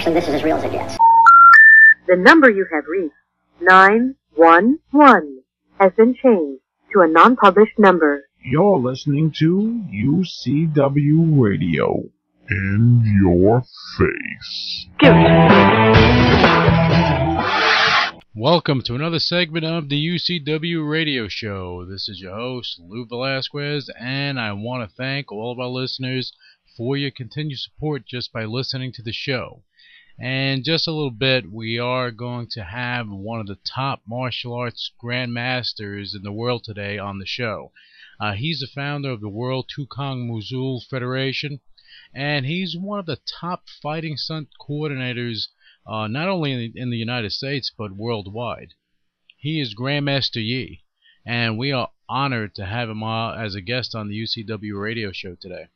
[0.00, 0.96] actually, this is as real as it gets.
[2.06, 3.12] The number you have reached,
[3.60, 5.42] 911,
[5.78, 6.62] has been changed
[6.94, 8.22] to a non-published number.
[8.42, 12.04] You're listening to UCW Radio.
[12.48, 13.62] In your
[13.98, 14.86] face.
[18.34, 21.84] Welcome to another segment of the UCW Radio Show.
[21.84, 26.32] This is your host, Lou Velazquez, and I want to thank all of our listeners
[26.74, 29.62] for your continued support just by listening to the show.
[30.22, 34.52] And just a little bit, we are going to have one of the top martial
[34.52, 37.72] arts grandmasters in the world today on the show.
[38.20, 41.60] Uh, he's the founder of the World Tukong Musul Federation,
[42.12, 45.48] and he's one of the top fighting stunt coordinators,
[45.86, 48.74] uh, not only in the, in the United States but worldwide.
[49.38, 50.84] He is Grandmaster Yi,
[51.24, 55.12] and we are honored to have him uh, as a guest on the UCW radio
[55.12, 55.68] show today.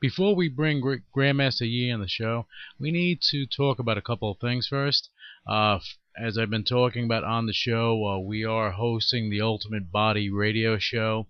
[0.00, 2.46] Before we bring Grandmaster Yi on the show,
[2.78, 5.10] we need to talk about a couple of things first.
[5.44, 5.80] Uh,
[6.16, 10.30] as I've been talking about on the show, uh, we are hosting the Ultimate Body
[10.30, 11.26] radio show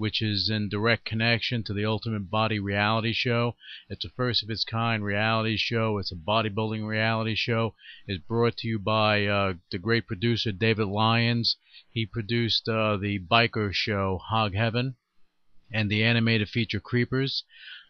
[0.00, 3.54] which is in direct connection to the Ultimate Body reality show.
[3.90, 5.98] It's a first of its kind reality show.
[5.98, 7.74] It's a bodybuilding reality show.
[8.06, 11.56] It's brought to you by uh, the great producer David Lyons.
[11.90, 14.94] He produced uh, the biker show Hog Heaven
[15.70, 17.44] and the animated feature Creepers.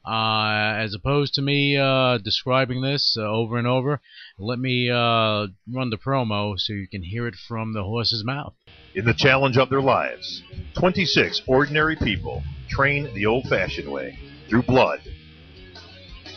[0.05, 4.01] Uh, as opposed to me uh, describing this uh, over and over,
[4.39, 8.55] let me uh, run the promo so you can hear it from the horse's mouth.
[8.95, 10.43] In the challenge of their lives,
[10.78, 15.01] 26 ordinary people train the old fashioned way through blood,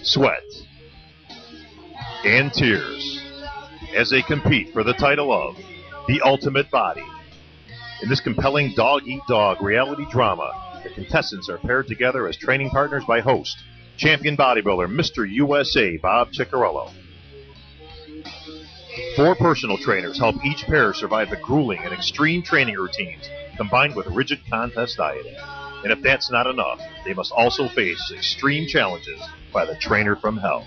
[0.02, 0.44] sweat,
[2.26, 3.22] and tears
[3.96, 5.56] as they compete for the title of
[6.08, 7.04] the Ultimate Body.
[8.02, 12.70] In this compelling dog eat dog reality drama, the contestants are paired together as training
[12.70, 13.58] partners by host,
[13.98, 15.30] champion bodybuilder Mr.
[15.30, 16.92] USA Bob Cicherillo.
[19.16, 24.08] Four personal trainers help each pair survive the grueling and extreme training routines combined with
[24.08, 25.36] rigid contest dieting.
[25.84, 29.20] And if that's not enough, they must also face extreme challenges
[29.52, 30.66] by the trainer from hell.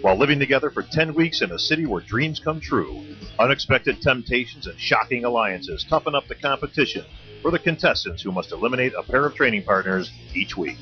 [0.00, 3.04] While living together for 10 weeks in a city where dreams come true,
[3.38, 7.04] unexpected temptations and shocking alliances toughen up the competition
[7.42, 10.78] for the contestants who must eliminate a pair of training partners each week.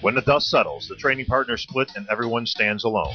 [0.00, 3.14] When the dust settles, the training partners split and everyone stands alone.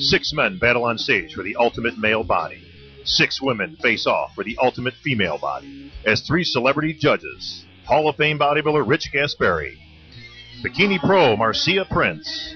[0.00, 2.62] Six men battle on stage for the ultimate male body.
[3.04, 5.92] Six women face off for the ultimate female body.
[6.04, 9.76] As three celebrity judges, Hall of Fame bodybuilder Rich Gaspari,
[10.62, 12.54] Bikini Pro Marcia Prince,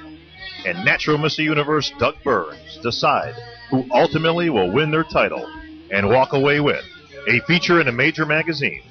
[0.66, 1.38] and Natural Mr.
[1.44, 3.34] Universe Doug Burns decide
[3.70, 5.46] who ultimately will win their title
[5.90, 6.84] and walk away with
[7.28, 8.82] a feature in a major magazine,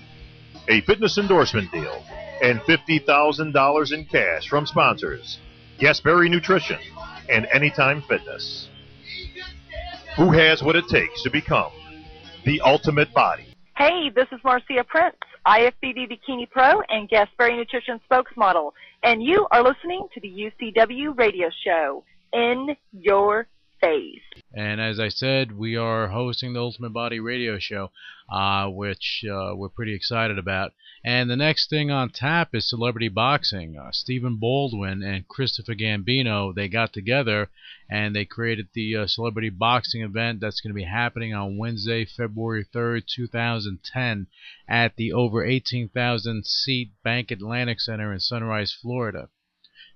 [0.67, 2.03] a fitness endorsement deal,
[2.41, 5.39] and $50,000 in cash from sponsors
[5.79, 6.79] Gaspari Nutrition
[7.29, 8.69] and Anytime Fitness.
[10.15, 11.71] Who has what it takes to become
[12.45, 13.55] the ultimate body?
[13.77, 15.15] Hey, this is Marcia Prince,
[15.47, 18.71] IFBB Bikini Pro and Gaspari Nutrition spokesmodel,
[19.03, 23.47] and you are listening to the UCW radio show in your
[23.81, 24.21] face.
[24.53, 27.91] And as I said, we are hosting the Ultimate Body Radio Show,
[28.29, 30.73] uh, which uh, we're pretty excited about.
[31.03, 33.77] And the next thing on tap is celebrity boxing.
[33.77, 37.49] Uh, Stephen Baldwin and Christopher Gambino they got together
[37.89, 42.05] and they created the uh, celebrity boxing event that's going to be happening on Wednesday,
[42.05, 44.27] February 3rd, 2010,
[44.67, 49.29] at the over 18,000 seat Bank Atlantic Center in Sunrise, Florida.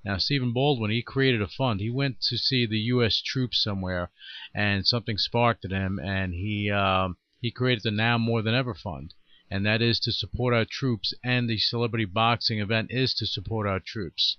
[0.06, 1.80] Now, Stephen Baldwin, he created a fund.
[1.80, 3.20] He went to see the U.S.
[3.22, 4.12] troops somewhere,
[4.54, 8.76] and something sparked in him, and he um, he created the Now More Than Ever
[8.76, 9.16] Fund,
[9.50, 11.16] and that is to support our troops.
[11.24, 14.38] And the celebrity boxing event is to support our troops.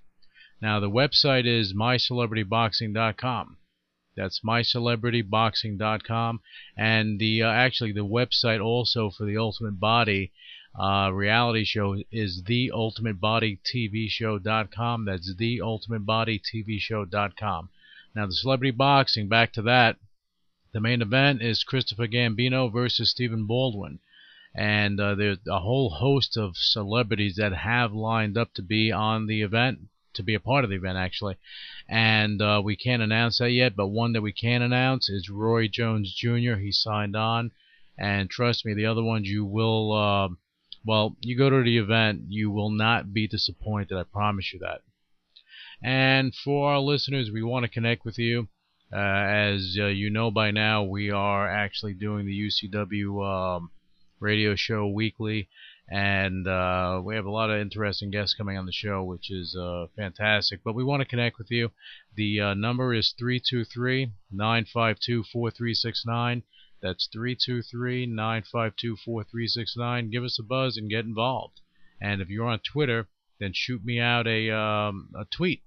[0.63, 3.57] Now, the website is mycelebrityboxing.com.
[4.15, 6.41] That's mycelebrityboxing.com,
[6.77, 10.33] and the uh, actually the website also for the Ultimate Body
[10.79, 15.05] uh, reality show is theultimatebodytvshow.com.
[15.07, 17.71] That's theultimatebodytvshow.com.
[18.15, 19.97] Now, the celebrity boxing, back to that.
[20.73, 24.01] The main event is Christopher Gambino versus Stephen Baldwin.
[24.55, 29.27] And uh, there's a whole host of celebrities that have lined up to be on
[29.27, 31.37] the event, to be a part of the event, actually.
[31.89, 35.69] And uh, we can't announce that yet, but one that we can announce is Roy
[35.69, 36.57] Jones Jr.
[36.57, 37.53] He signed on.
[37.99, 40.37] And trust me, the other ones you will.
[40.87, 43.99] Well, you go to the event, you will not be disappointed.
[43.99, 44.83] I promise you that.
[45.83, 48.49] And for our listeners, we want to connect with you.
[48.93, 53.71] Uh, as uh, you know by now, we are actually doing the UCW um,
[54.21, 55.49] radio show weekly,
[55.91, 59.57] and uh, we have a lot of interesting guests coming on the show, which is
[59.57, 60.61] uh, fantastic.
[60.63, 61.73] But we want to connect with you.
[62.15, 66.45] The uh, number is 323 952 4369.
[66.83, 70.11] That's 323 952 4369.
[70.11, 71.61] Give us a buzz and get involved.
[72.01, 73.09] And if you're on Twitter,
[73.39, 75.63] then shoot me out a, um, a tweet.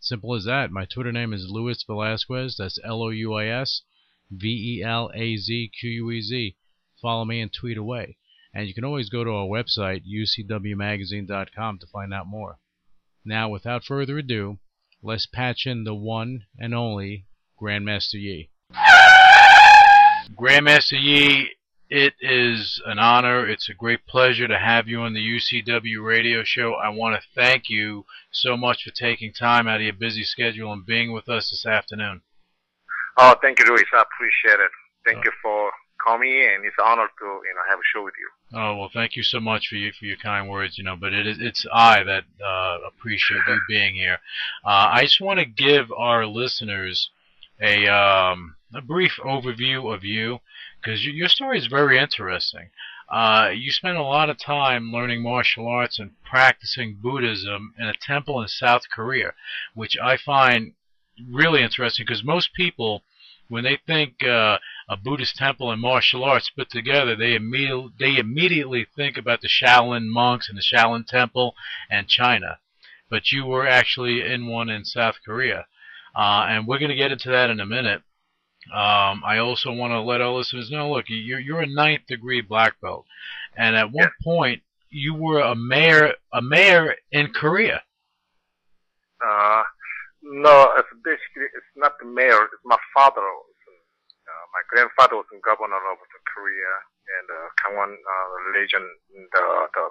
[0.00, 0.70] Simple as that.
[0.70, 2.56] My Twitter name is Louis Velazquez.
[2.58, 3.82] That's L O U I S
[4.30, 6.56] V E L A Z Q U E Z.
[7.00, 8.16] Follow me and tweet away.
[8.54, 12.58] And you can always go to our website, ucwmagazine.com, to find out more.
[13.24, 14.58] Now, without further ado,
[15.02, 17.26] let's patch in the one and only
[17.60, 18.50] Grandmaster Yi.
[20.32, 21.50] Grandmaster Yi,
[21.90, 23.46] it is an honor.
[23.46, 26.74] It's a great pleasure to have you on the UCW radio show.
[26.74, 30.72] I want to thank you so much for taking time out of your busy schedule
[30.72, 32.22] and being with us this afternoon.
[33.18, 33.84] Oh, thank you, Louis.
[33.92, 34.70] I appreciate it.
[35.04, 35.70] Thank you for
[36.02, 38.58] calling me, and it's an honor to you know have a show with you.
[38.58, 40.78] Oh well, thank you so much for you for your kind words.
[40.78, 44.18] You know, but it is it's I that uh, appreciate you being here.
[44.64, 47.10] Uh, I just want to give our listeners
[47.60, 50.40] a um, a brief overview of you
[50.80, 52.70] because your story is very interesting.
[53.08, 57.94] Uh, you spent a lot of time learning martial arts and practicing Buddhism in a
[57.94, 59.34] temple in South Korea,
[59.74, 60.72] which I find
[61.30, 63.04] really interesting because most people,
[63.48, 68.16] when they think uh, a Buddhist temple and martial arts put together, they immediately they
[68.16, 71.54] immediately think about the Shaolin monks and the Shaolin temple
[71.90, 72.58] and China.
[73.10, 75.66] But you were actually in one in South Korea,
[76.16, 78.02] uh, and we're going to get into that in a minute.
[78.72, 82.40] Um, I also want to let our listeners know, look, you're, you're a ninth degree
[82.40, 83.04] black belt,
[83.56, 84.24] and at one Yeah.
[84.24, 87.82] point you were a mayor, a mayor in Korea.
[89.24, 89.62] Uh,
[90.22, 92.44] no, it's basically it's not the mayor.
[92.52, 93.20] It's my father.
[93.20, 96.72] Uh, my grandfather was the governor of the Korea
[97.20, 98.82] and uh, Gangwon uh, region,
[99.16, 99.44] in the,
[99.74, 99.84] the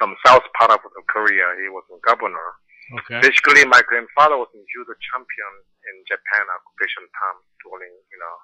[0.00, 1.46] some south part of the Korea.
[1.62, 2.54] He was the governor.
[3.00, 3.20] Okay.
[3.20, 5.52] Basically, my grandfather was a judo champion
[5.92, 8.36] in Japan occupation time during you know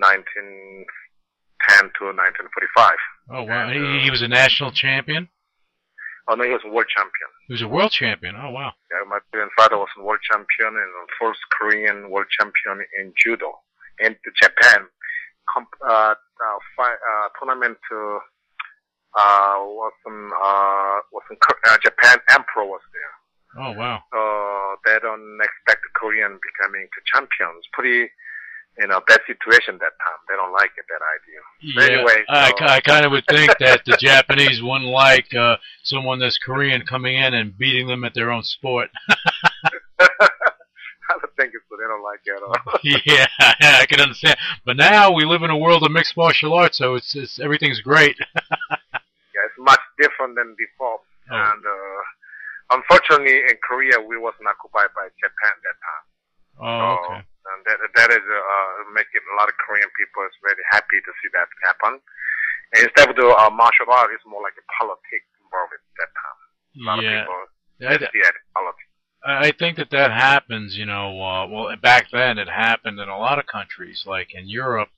[0.00, 2.96] 1910 to 1945.
[3.30, 5.28] Oh wow, And, he, uh, he was a national champion.
[6.28, 7.30] Oh no, he was a world champion.
[7.46, 8.34] He was a world champion.
[8.36, 8.72] Oh wow.
[8.90, 13.58] Yeah, my grandfather was a world champion and the first Korean world champion in judo.
[13.98, 14.86] And to Japan,
[15.48, 18.18] comp, uh, uh, fi- uh, tournament uh,
[19.16, 23.14] uh, was in, uh, was in uh, Japan emperor was there.
[23.58, 24.02] Oh wow.
[24.12, 27.64] So they don't expect the Korean becoming the champions.
[27.72, 28.10] Pretty,
[28.78, 30.20] you know, bad situation that time.
[30.28, 31.40] They don't like it, that idea.
[31.62, 35.56] Yeah, Anyway, I, so- I kind of would think that the Japanese wouldn't like uh,
[35.82, 38.90] someone that's Korean coming in and beating them at their own sport.
[41.08, 41.76] I don't think it's so.
[41.76, 42.80] They don't like it at all.
[43.06, 44.36] yeah, I can understand.
[44.64, 47.80] But now we live in a world of mixed martial arts, so it's, it's everything's
[47.80, 48.16] great.
[48.18, 50.98] Yeah, it's much different than before.
[51.30, 51.34] Oh.
[51.34, 52.02] And uh,
[52.70, 56.06] unfortunately, in Korea, we wasn't occupied by Japan that time.
[56.58, 57.22] Oh, So, okay.
[57.46, 61.12] And that that is uh, making a lot of Korean people is very happy to
[61.22, 62.02] see that happen.
[62.74, 66.12] And instead of the uh, martial art, it's more like a politics involved at that
[66.14, 66.38] time.
[66.82, 67.38] A lot Yeah, of people
[67.80, 68.90] I, see it politics.
[69.24, 70.76] I think that that happens.
[70.76, 74.48] You know, uh, well, back then it happened in a lot of countries, like in
[74.48, 74.90] Europe.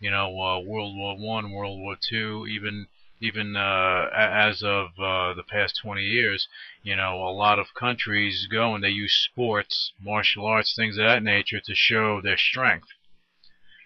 [0.00, 2.88] You know, uh, World War One, World War Two, even
[3.22, 6.48] even uh, as of uh, the past 20 years,
[6.82, 11.04] you know, a lot of countries go and they use sports, martial arts, things of
[11.04, 12.88] that nature to show their strength.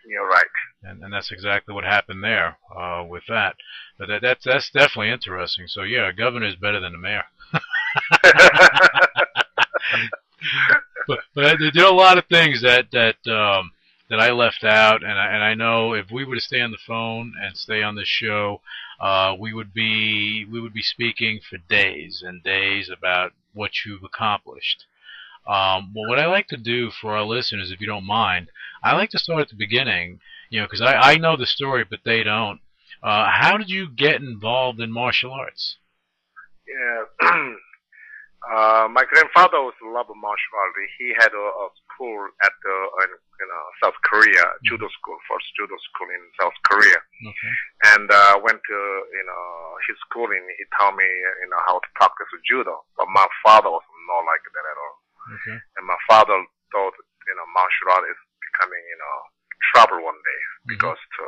[0.08, 0.46] You're right.
[0.84, 3.56] and, and that's exactly what happened there uh, with that.
[3.98, 5.66] But that, that's that's definitely interesting.
[5.66, 7.24] So yeah, a governor is better than a mayor.
[11.08, 13.72] but but there are a lot of things that that um,
[14.08, 16.70] that I left out, and I, and I know if we were to stay on
[16.70, 18.60] the phone and stay on this show,
[19.00, 24.04] uh, we would be we would be speaking for days and days about what you've
[24.04, 24.84] accomplished.
[25.46, 28.48] Um, but what I like to do for our listeners, if you don't mind,
[28.82, 30.20] I like to start at the beginning,
[30.50, 32.60] you know, because I, I know the story, but they don't.
[33.02, 35.76] Uh, how did you get involved in martial arts?
[36.66, 37.28] Yeah.
[37.30, 40.92] uh, my grandfather was a love of martial arts.
[40.98, 42.76] He had a, a school at the
[43.08, 47.00] in, in uh, South Korea, judo school, first judo school in South Korea.
[47.00, 47.54] Okay.
[47.96, 48.78] And uh, went to
[49.16, 49.44] you know
[49.88, 52.84] his school and He taught me you know how to practice judo.
[53.00, 54.96] But my father was not like that at all.
[55.40, 55.56] Okay.
[55.80, 56.36] And my father
[56.68, 59.16] thought you know martial art is becoming you know
[59.72, 61.22] trouble one day because to,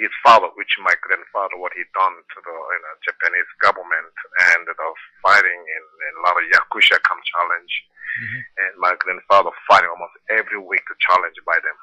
[0.00, 4.14] his father, which my grandfather, what he done to the you know, Japanese government
[4.52, 4.74] and the
[5.20, 7.72] fighting in, in a lot of yakuza come challenge,
[8.12, 8.38] Mhm.
[8.60, 11.76] and my grandfather fighting almost every week to challenge by them.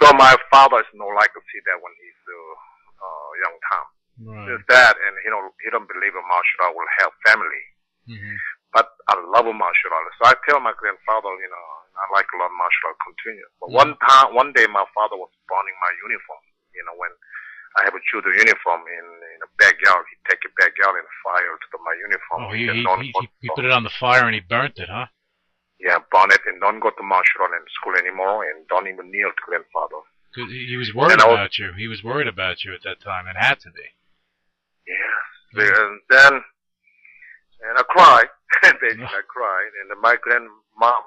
[0.00, 2.54] So my father is no like to see that when he's uh,
[3.04, 3.88] uh, young time.
[4.22, 4.46] Right.
[4.48, 7.64] Since that, and he don't he don't believe a martial art will help family.
[8.08, 8.36] hmm
[8.72, 11.66] But I love a martial art, so I tell my grandfather, you know,
[12.00, 13.48] I like a lot of martial art continue.
[13.60, 13.76] But Mm.
[13.84, 16.40] one time, one day, my father was burning my uniform.
[16.74, 17.12] You know, when
[17.78, 21.54] I have a judo uniform in in a backyard, he take a backyard and fire
[21.56, 22.40] to the, my uniform.
[22.46, 24.88] Oh, he, he, he, he, he put it on the fire and he burnt it,
[24.88, 25.06] huh?
[25.82, 29.10] yeah, burn it and don't go to martial art in school anymore, and don't even
[29.10, 29.98] kneel to grandfather.
[30.34, 31.74] he was worried was- about you.
[31.76, 33.26] He was worried about you at that time.
[33.26, 33.86] It had to be.
[34.86, 35.68] Yes.
[35.68, 36.32] And then,
[37.66, 38.30] and I cried.
[38.62, 39.72] Basically, I cried.
[39.82, 41.02] And my grandmom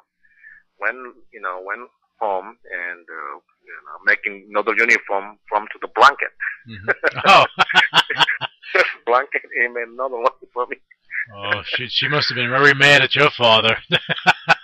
[0.77, 1.87] when, you know, went
[2.19, 6.31] home and, uh, you know, making another uniform from to the blanket.
[6.65, 6.89] hmm
[7.27, 7.45] Oh,
[9.05, 10.77] blanket, he made another one for me.
[11.35, 13.77] oh, she she must have been very mad at your father.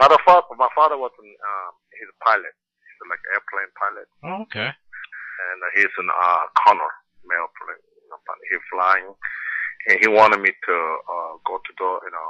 [0.00, 2.54] Uh, my father, my father was an, um, he's a pilot.
[2.82, 4.06] He's like an airplane pilot.
[4.26, 4.70] oh, okay.
[4.74, 6.92] and uh, he's an uh, Connor
[7.24, 7.80] male pilot.
[8.50, 9.08] He's flying,
[9.88, 10.76] and he wanted me to
[11.08, 12.28] uh, go to the you know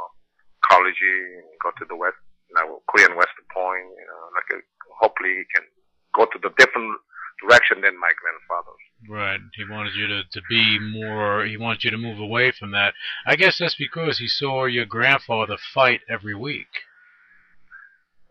[0.70, 2.20] college, and go to the west,
[2.54, 3.90] you know, Korean West Point.
[3.98, 4.62] You know, like a,
[5.00, 5.66] hopefully he can
[6.14, 6.94] go to the different
[7.42, 8.74] direction than my grandfather.
[9.10, 9.40] Right.
[9.54, 12.94] He wanted you to, to be more, he wanted you to move away from that.
[13.26, 16.70] I guess that's because he saw your grandfather fight every week.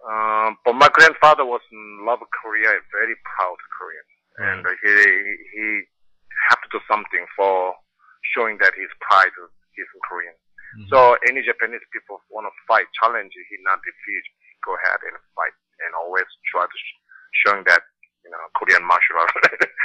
[0.03, 4.75] Um, but my grandfather was in love of Korea, and very proud Korean, and uh,
[4.83, 4.91] he
[5.55, 5.67] he
[6.51, 7.71] had to do something for
[8.35, 10.35] showing that his pride is he's in Korean.
[10.77, 10.89] Mhm.
[10.89, 14.25] So any Japanese people want to fight, challenge, he not defeat,
[14.65, 15.53] go ahead and fight,
[15.85, 16.99] and always try to sh-
[17.45, 17.83] showing that
[18.23, 19.33] you know Korean martial art,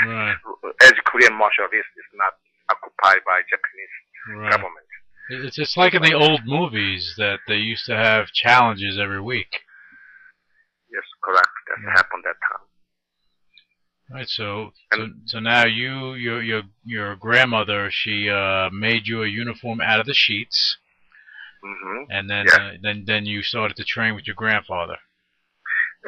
[0.07, 0.37] Right.
[0.89, 2.35] as Korean martial artist is not
[2.71, 3.95] occupied by Japanese
[4.29, 4.51] Right.
[4.53, 4.87] government.
[5.31, 9.53] It's it's like in the old movies that they used to have challenges every week.
[10.91, 11.53] Yes, correct.
[11.69, 11.91] That Yeah.
[11.97, 12.65] happened that time.
[14.11, 14.29] Right.
[14.29, 19.81] So so, so now you your your your grandmother she uh made you a uniform
[19.81, 20.79] out of the sheets,
[21.63, 22.57] hmm and then Yeah.
[22.57, 24.97] uh, then then you started to train with your grandfather.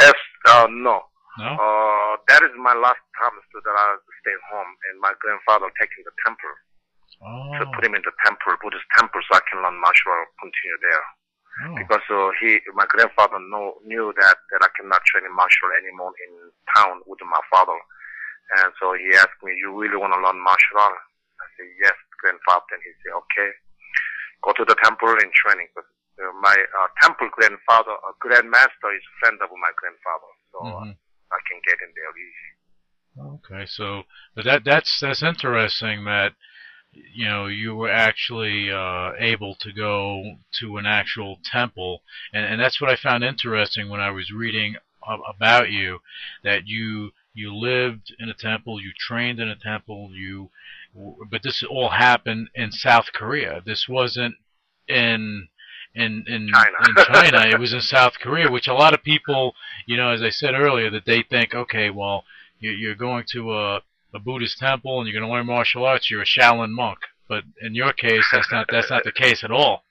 [0.00, 0.14] Yes,
[0.48, 1.04] uh, no.
[1.38, 1.50] No.
[1.56, 6.02] Uh, that is my last time so that I stay home, and my grandfather taking
[6.04, 6.54] the temple
[7.60, 7.70] to Oh.
[7.74, 11.04] put him in the temple, Buddhist temple, so I can learn martial art, continue there.
[11.66, 11.74] Oh.
[11.76, 15.82] Because uh, he, my grandfather, know, knew that that I cannot train in martial art
[15.82, 16.32] anymore in
[16.76, 17.76] town with my father,
[18.62, 20.98] and so he asked me, "You really want to learn martial art?"
[21.40, 23.50] I said, "Yes, grandfather." And he said, "Okay,
[24.42, 25.86] go to the temple and training." But
[26.20, 30.84] uh, my uh, temple grandfather, uh, grandmaster, is a friend of my grandfather, so uh,
[30.84, 30.96] Mhm.
[31.32, 32.50] I can get in there easy.
[33.18, 36.32] Okay, so but that that's that's interesting that
[36.92, 42.60] you know you were actually uh, able to go to an actual temple, and and
[42.60, 44.76] that's what I found interesting when I was reading
[45.28, 46.00] about you,
[46.44, 50.50] that you you lived in a temple, you trained in a temple, you
[51.30, 53.62] but this all happened in South Korea.
[53.64, 54.34] This wasn't
[54.88, 55.48] in
[55.94, 56.76] in in China.
[56.88, 57.46] in China.
[57.48, 59.54] It was in South Korea, which a lot of people,
[59.86, 62.24] you know, as I said earlier, that they think, okay, well,
[62.58, 63.82] you- you're going to a,
[64.14, 66.10] a Buddhist temple and you're going to learn martial arts.
[66.10, 66.98] You're a Shaolin monk.
[67.28, 69.84] But in your case, that's not that's not the case at all.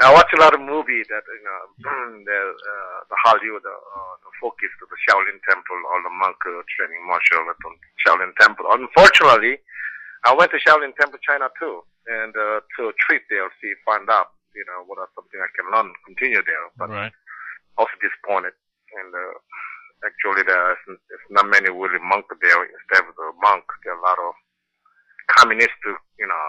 [0.00, 4.14] I watch a lot of movies that you know the uh, the Hollywood uh, uh,
[4.24, 7.74] the focus to the Shaolin Temple or the monk uh, training martial art on
[8.04, 8.64] Shaolin Temple.
[8.72, 9.56] Unfortunately,
[10.24, 14.36] I went to Shaolin Temple China too, and uh, to treat there, see, find out,
[14.54, 16.64] you know, what are something I can learn, continue there.
[16.76, 17.12] But Right.
[17.76, 18.52] also disappointed,
[19.00, 19.36] and uh,
[20.04, 22.60] actually there's, there's not many really monk there.
[22.64, 24.34] Instead of the monk, there are a lot of
[25.40, 25.76] communist,
[26.18, 26.44] you know,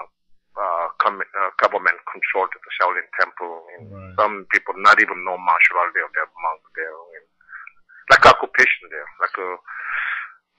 [0.58, 3.54] uh, com- uh, government controlled the Shaolin Temple.
[3.77, 4.16] And Right.
[4.18, 6.10] some people not even know martial art there.
[6.13, 6.98] They're monk there.
[7.18, 7.25] And
[8.10, 9.48] like occupation there, like a,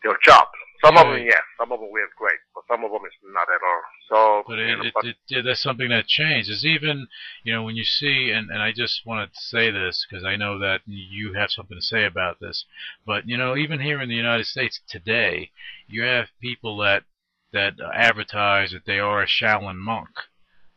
[0.05, 0.47] their job.
[0.85, 1.43] Some of them, yes.
[1.59, 3.83] Some of them we're great, but some of them is not at all.
[4.09, 6.65] So, But it, know, it, but it, yeah, that's something that changes.
[6.65, 7.09] Even,
[7.43, 10.37] you know, when you see, and, and I just wanted to say this because I
[10.37, 12.65] know that you have something to say about this.
[13.05, 15.51] But you know, even here in the United States today,
[15.89, 17.03] you have people that
[17.53, 20.11] that advertise that they are a Shaolin monk,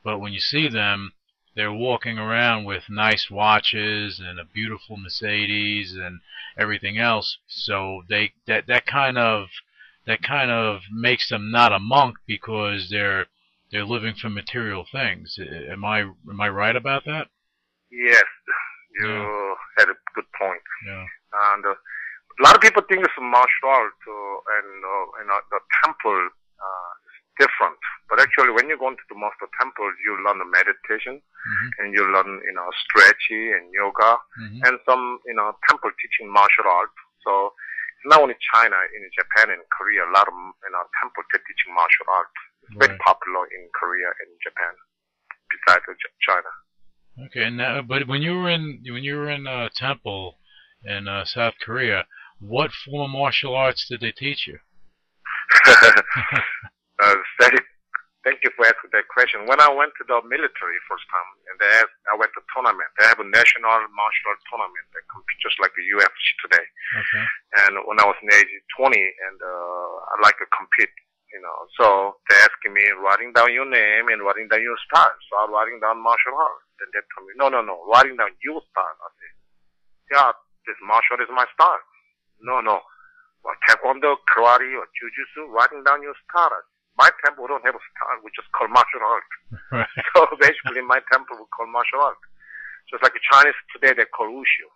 [0.04, 1.14] but when you see them,
[1.56, 6.22] they're walking around with nice watches and a beautiful Mercedes and
[6.58, 7.38] everything else.
[7.46, 9.50] So they that that kind of
[10.08, 13.26] that kind of makes them not a monk because they're
[13.72, 15.38] they're living for material things.
[15.70, 17.28] Am I am I right about that?
[17.92, 18.24] yes,
[19.00, 19.56] you Yeah.
[19.78, 20.64] had a good point.
[20.88, 21.06] Yeah.
[21.52, 25.28] And uh, a lot of people think it's a martial art, uh, and uh, and
[25.32, 26.20] uh, the temple
[26.68, 27.80] uh, is different.
[28.10, 31.68] But actually, when you go into the master temple, you learn the meditation, Mhm.
[31.80, 34.60] and you learn you know stretchy and yoga, Mhm.
[34.68, 36.92] and some you know temple teaching martial art.
[37.24, 37.54] So
[38.06, 41.74] not only China, in Japan and Korea, a lot of you know temple they're teaching
[41.74, 42.38] martial arts.
[42.64, 43.06] It's very Right.
[43.06, 44.74] popular in Korea and Japan,
[45.50, 46.52] besides uh, China.
[47.28, 50.40] Okay, now, but when you were in when you were in uh, temple
[50.84, 52.08] in uh, South Korea,
[52.40, 54.60] what form of martial arts did they teach you?
[55.68, 57.58] uh, very,
[58.24, 59.46] thank you for asking that question.
[59.50, 62.90] When I went to the military first time, and they asked, I went to tournament.
[62.98, 66.66] They have a national martial arts tournament that compete just like the UFC today.
[66.98, 67.26] Okay.
[67.66, 70.94] And when I was in age 20, and uh, I like to compete,
[71.34, 75.16] you know, so they asking me writing down your name and writing down your style.
[75.30, 76.68] So I'm writing down martial arts.
[76.78, 78.98] Then they told me, no, no, no, writing down your style.
[79.02, 79.34] I said,
[80.14, 80.30] yeah,
[80.70, 81.84] this martial art is my style.
[82.42, 82.82] No, no.
[83.42, 86.62] Well, taekwondo, karate, or jujitsu, writing down your style.
[86.98, 88.20] My temple don't have a style.
[88.24, 89.30] We just call martial art.
[89.72, 89.88] Right.
[90.16, 92.20] So basically, my temple we call martial art.
[92.90, 94.68] So it's like the Chinese today, they call wushu.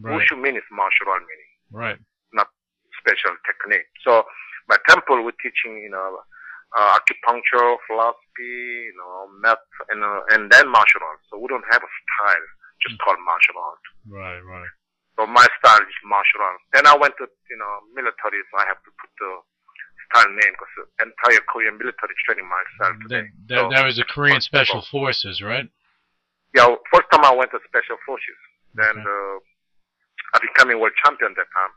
[0.00, 0.16] Right.
[0.24, 1.98] Wushu means martial art meaning Right.
[2.32, 2.48] Not
[2.96, 3.88] special technique.
[4.04, 4.24] So
[4.68, 6.24] my temple we're teaching, you know,
[6.76, 11.20] uh, acupuncture, philosophy, you know, math, and uh, and then martial art.
[11.28, 12.46] So we don't have a style,
[12.84, 13.84] just called martial art.
[14.08, 14.40] Right.
[14.40, 14.72] Right.
[15.16, 16.60] So my style is martial art.
[16.72, 19.30] Then I went to, you know, military, so I have to put the
[20.10, 23.28] style name because the entire Korean military training myself today.
[23.48, 25.68] that, So- that was the Korean Special Forces, right?
[26.56, 28.38] Yeah, first time I went to special forces.
[28.74, 29.04] Then Okay.
[29.04, 29.36] uh,
[30.34, 31.72] I becoming world champion that time.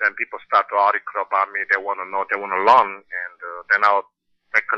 [0.00, 1.60] Then people start to article about me.
[1.70, 4.04] They want to know, they want to learn, and uh, then I was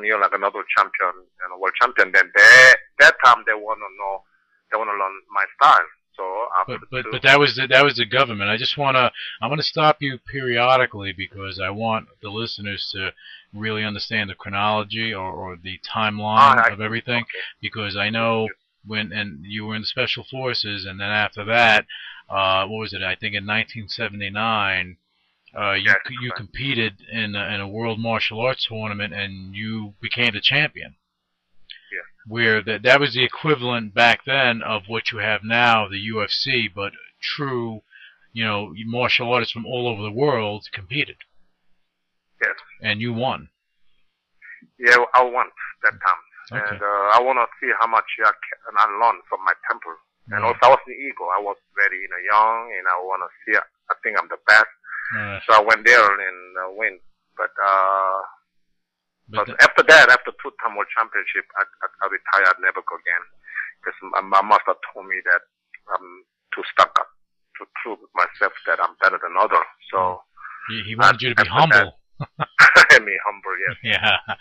[0.05, 2.13] year like another champion and a world champion.
[2.13, 4.25] Then they, that time they want to know,
[4.73, 5.89] they want to learn my style.
[6.17, 8.51] So But but but that was the, that was the government.
[8.51, 13.13] I just wanna I'm gonna stop you periodically because I want the listeners to
[13.53, 17.39] really understand the chronology or, or the timeline of everything okay.
[17.61, 18.49] because I know
[18.87, 21.87] when and you were in the special forces and then after that
[22.31, 24.97] uh what was it I think in 1979
[25.59, 29.95] uh you Yes, you competed in a, in a world martial arts tournament and you
[30.01, 30.97] became the champion.
[32.27, 36.69] Where that that was the equivalent back then of what you have now, the UFC,
[36.73, 37.83] but true,
[38.33, 41.17] you know, martial artists from all over the world competed,
[42.43, 43.49] yes, and you won.
[44.79, 45.47] yeah, I won
[45.83, 46.77] that time, Okay.
[46.77, 49.95] and uh, I want to see how much I can I learn from my temple.
[50.31, 50.49] And Right.
[50.51, 51.31] also, I was an eagle.
[51.31, 53.55] I was very you know young, and I want to see.
[53.57, 54.67] I think I'm the best.
[55.17, 56.99] Uh, So I went there and uh, win.
[57.39, 58.19] But uh,
[59.29, 62.47] but but after that, after two time world championship, I, I, I retired.
[62.55, 63.25] I'd never go again
[63.83, 65.43] because my, my master told me that
[65.91, 66.23] I'm
[66.55, 67.11] too stuck up
[67.59, 69.67] to prove myself that I'm better than others.
[69.91, 70.23] So
[70.69, 71.99] he, he wanted you to be humble.
[72.21, 73.07] humble.
[73.07, 73.77] me humble, yes.
[73.83, 74.35] Yeah,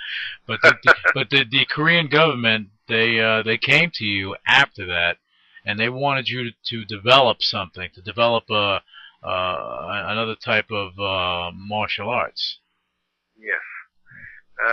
[0.47, 5.17] but the, but the the Korean government they uh, they came to you after that,
[5.65, 8.81] and they wanted you to, to develop something, to develop a
[9.23, 12.59] uh, another type of uh, martial arts.
[13.37, 13.61] Yes.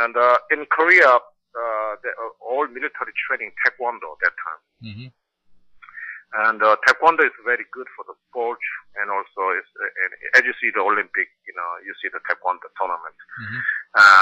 [0.02, 4.62] And uh, in Korea, uh, the, uh, all military training taekwondo at that time.
[4.82, 5.08] hmm
[6.32, 8.56] And uh, taekwondo is very good for the sport,
[8.96, 12.24] and also is, uh, and as you see the Olympic, you know, you see the
[12.24, 13.18] taekwondo tournament.
[13.42, 13.60] hmm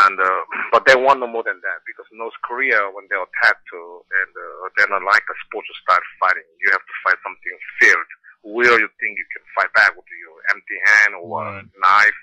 [0.02, 0.42] And uh,
[0.74, 4.32] but they want no more than that because North Korea, when they attack to, and
[4.34, 6.48] uh, they're not like a sports style fighting.
[6.58, 10.36] You have to fight something fierce, where you think you can fight back with your
[10.50, 11.62] empty hand or Right.
[11.62, 12.20] a knife.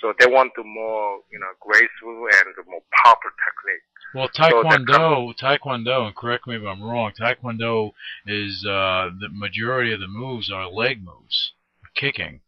[0.00, 3.82] So they want the more, you know, graceful and the more powerful technique.
[4.14, 7.12] Well, Taekwondo, Taekwondo, and correct me if I'm wrong.
[7.18, 7.92] Taekwondo
[8.26, 11.52] is uh, the majority of the moves are leg moves,
[11.94, 12.40] kicking,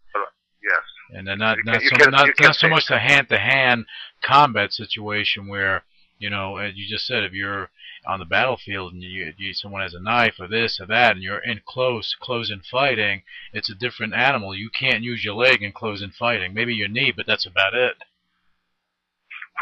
[0.62, 0.82] Yes.
[1.14, 3.86] and they're not You can- not so can- not, not so much a hand-to-hand
[4.22, 5.84] combat situation where
[6.20, 7.70] you know, as you just said, if you're
[8.06, 11.22] on the battlefield and you, you someone has a knife or this or that, and
[11.22, 14.54] you're in close, close in fighting, it's a different animal.
[14.54, 16.54] You can't use your leg in close in fighting.
[16.54, 17.96] Maybe your knee, but that's about it.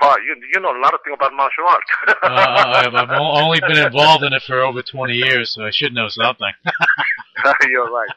[0.01, 1.87] Wow, you you know a lot of things about martial arts.
[2.23, 5.95] uh, I've, I've only been involved in it for over 20 years, so I should
[5.95, 6.53] know something.
[7.71, 8.11] You're right.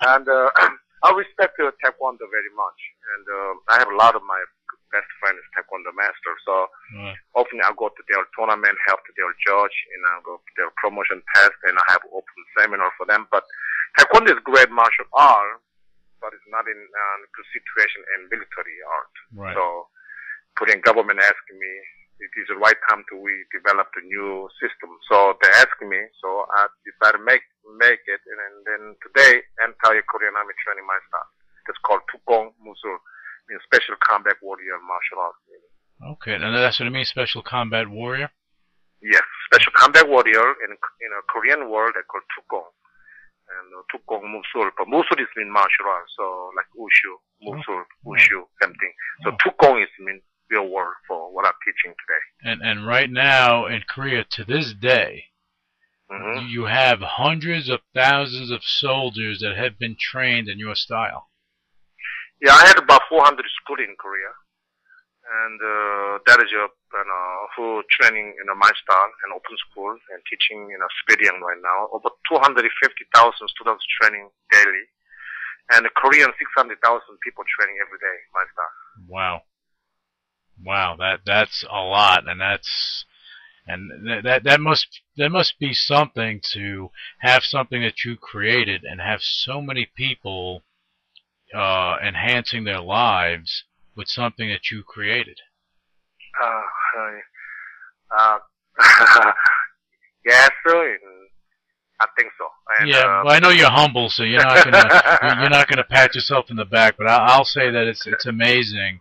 [0.00, 0.50] And uh,
[1.04, 2.80] I respect uh, Taekwondo very much.
[3.12, 4.40] And uh, I have a lot of my
[4.92, 6.34] best friends Taekwondo master.
[6.46, 10.36] So Uh, often I go to their tournament, help to their judge, and I go
[10.36, 13.24] to their promotion test, and I have open seminar for them.
[13.32, 13.44] But
[13.96, 15.60] Taekwondo is great martial art,
[16.20, 19.14] but it's not in uh, good situation in military art.
[19.34, 19.56] right.
[19.56, 19.88] So
[20.60, 21.72] Korean government asking me,
[22.20, 24.90] it is the right time to we develop the new system.
[25.10, 27.42] So they asked me, so I decided to make
[27.80, 31.26] make it, and then today entire Korean Army training my staff.
[31.66, 32.98] It's called Tukong Musul,
[33.48, 35.38] means special combat warrior and martial arts.
[36.18, 38.30] Okay, and that's what it means, special combat warrior?
[39.00, 42.70] Yes, special combat warrior in in a Korean word they call Tukong.
[43.52, 44.70] and uh, Tukong, Musul.
[44.78, 47.12] But Musul is mean martial arts, so like Wushu,
[47.46, 48.92] Musul, Wushu, same thing.
[49.24, 49.36] So Oh.
[49.42, 52.22] Tukong is mean real word for what I'm teaching today.
[52.50, 55.26] And and right now in Korea to this day,
[56.10, 61.28] hmm you have hundreds of thousands of soldiers that have been trained in your style.
[62.42, 64.34] Yeah, I had about 400 school in Korea,
[65.46, 69.54] and uh, that is a you know, who training in a my style and open
[69.70, 71.86] school and teaching in a civilian right now.
[71.94, 72.66] Over 250,000
[73.46, 74.84] students training daily,
[75.70, 76.74] and Korean 600,000
[77.22, 78.18] people training every day.
[78.34, 78.74] My style.
[79.06, 79.36] Wow.
[80.58, 83.04] Wow, that that's a lot and that's
[83.66, 88.82] and th- that that must that must be something to have something that you created
[88.82, 90.62] and have so many people
[91.54, 93.64] uh enhancing their lives
[93.96, 95.38] with something that you created.
[96.42, 96.62] Uh,
[98.18, 98.38] uh,
[100.24, 101.28] yes, and
[102.00, 102.46] I think so.
[102.80, 105.84] And, yeah, uh, well, I know you're humble, so you're not gonna you're not gonna
[105.84, 109.00] pat yourself in the back, but I, I'll say that it's it's amazing,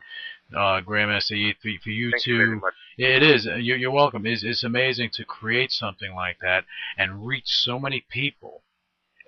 [0.55, 2.61] uh, Grandmaster Yi, for, for you thank to you.
[2.97, 3.45] It is.
[3.45, 4.25] You're, you're welcome.
[4.25, 6.65] It's, it's amazing to create something like that
[6.97, 8.61] and reach so many people.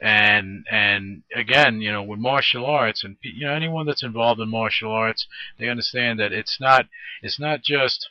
[0.03, 4.49] And and again, you know, with martial arts and you know anyone that's involved in
[4.49, 5.25] martial arts,
[5.57, 6.87] they understand that it's not
[7.21, 8.09] it's not just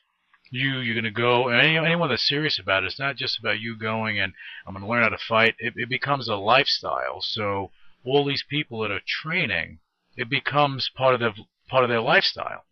[0.51, 0.79] you.
[0.79, 1.49] You're going to go.
[1.49, 4.33] Any, anyone that's serious about it, it's not just about you going and
[4.67, 5.55] I'm going to learn how to fight.
[5.59, 7.21] It, it becomes a lifestyle.
[7.21, 7.71] So
[8.07, 9.79] all these people that are training,
[10.17, 11.35] it becomes part of their
[11.69, 12.65] part of their lifestyle.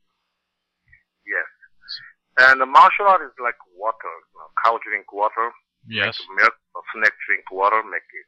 [1.26, 2.48] Yes.
[2.48, 4.14] And the martial art is like water.
[4.32, 5.50] You know, cow drink water,
[5.86, 6.18] Yes.
[6.38, 8.26] milk, or snake drink water, make it,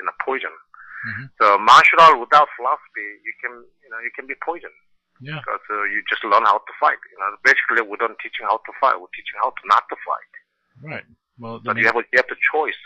[0.00, 0.52] in a poison.
[1.08, 1.24] Mhm.
[1.40, 3.52] So martial art without philosophy, you can,
[3.84, 4.76] you know, you can be poisoned
[5.20, 5.38] Yeah.
[5.40, 7.00] because uh, you just learn how to fight.
[7.12, 9.00] You know, basically we don't teaching how to fight.
[9.00, 10.32] We're teaching how to not to fight.
[10.92, 11.06] Right.
[11.40, 12.80] Well, But you have a, you have the choice.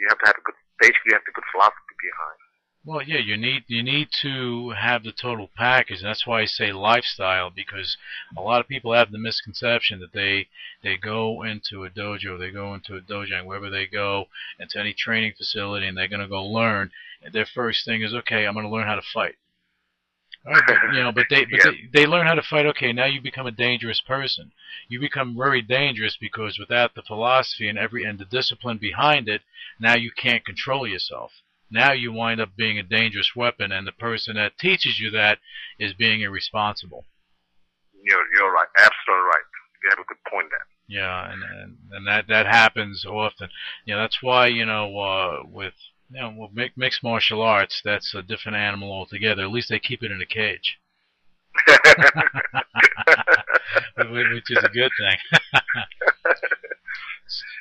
[0.00, 2.38] You have to have a good, basically you have the good philosophy behind.
[2.86, 6.00] Well, yeah, you need you need to have the total package.
[6.00, 7.96] And that's why I say lifestyle because
[8.36, 10.48] a lot of people have the misconception that they
[10.82, 14.78] they go into a dojo, they go into a dojo, and wherever they go into
[14.78, 16.90] any training facility, and they're going to go learn.
[17.22, 19.36] And their first thing is, okay, I'm going to learn how to fight.
[20.46, 21.70] All right, but, you know, but they but Yeah.
[21.70, 22.66] they, they learn how to fight.
[22.66, 24.52] Okay, now you become a dangerous person.
[24.88, 29.40] You become very dangerous because without the philosophy and every and the discipline behind it,
[29.80, 31.32] now you can't control yourself
[31.70, 35.38] now you wind up being a dangerous weapon, and the person that teaches you that
[35.78, 37.06] is being irresponsible.
[38.02, 38.68] You're, you're right.
[38.78, 39.44] Absolutely right.
[39.82, 40.66] You have a good point there.
[40.86, 43.48] Yeah, and and, and that that happens often.
[43.86, 45.72] You know, that's why you know uh, with
[46.10, 49.42] you know with mi- mixed martial arts, that's a different animal altogether.
[49.42, 50.78] At least they keep it in a cage,
[53.96, 55.16] which is a good thing.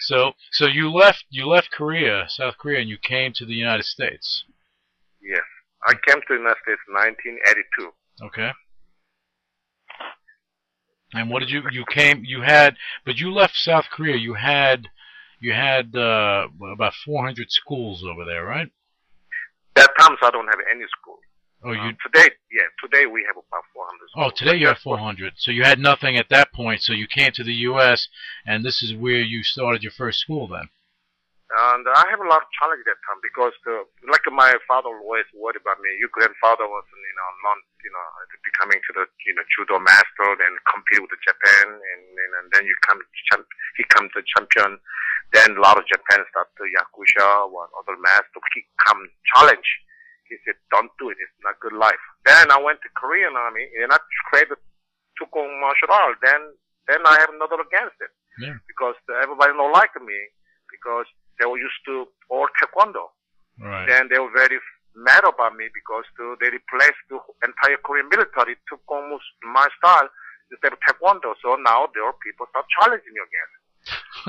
[0.01, 3.85] so so you left you left Korea, South Korea, and you came to the United
[3.85, 4.43] States.
[5.21, 5.41] yes.
[5.85, 8.25] I came to the United States in 1982.
[8.27, 8.51] Okay.
[11.13, 14.87] And what did you you came you had but you left South Korea you had
[15.39, 18.69] you had uh, about 400 schools over there right?
[19.75, 21.17] That times I don't have any school.
[21.63, 24.83] Oh you Uh, today, yeah, today we have about 400 oh today you have That's
[24.83, 28.07] 400 so you had nothing at that point so you came to the U.S.
[28.45, 30.69] and this is where you started your first school then.
[31.53, 35.29] And I have a lot of challenge that time because the, like my father always
[35.37, 35.93] worried about me.
[36.01, 38.05] Your grandfather was, you know, non, you know,
[38.41, 42.45] becoming to the, you know, judo master, then compete with the Japan, and, and, and
[42.57, 42.97] then you come,
[43.29, 43.45] champ,
[43.77, 44.81] he comes to champion.
[45.29, 48.41] Then a lot of Japan start to yakusha or other master.
[48.57, 49.05] He come
[49.37, 49.69] challenge.
[50.33, 51.17] He said, "Don't do it.
[51.21, 53.97] It's not good life." Then I went to Korean army and I
[54.33, 54.57] created
[55.21, 56.17] Tukong martial art.
[56.25, 56.41] Then,
[56.89, 58.09] then I have another against it
[58.41, 58.57] Yeah.
[58.67, 60.19] because everybody don't like me
[60.73, 61.05] because
[61.37, 63.13] they were used to all taekwondo.
[63.61, 63.85] Right.
[63.87, 64.57] Then they were very
[64.95, 66.05] mad about me because
[66.41, 70.09] they replaced the entire Korean military to almost my style
[70.49, 71.35] instead of taekwondo.
[71.41, 73.49] So now there are people start challenging me again.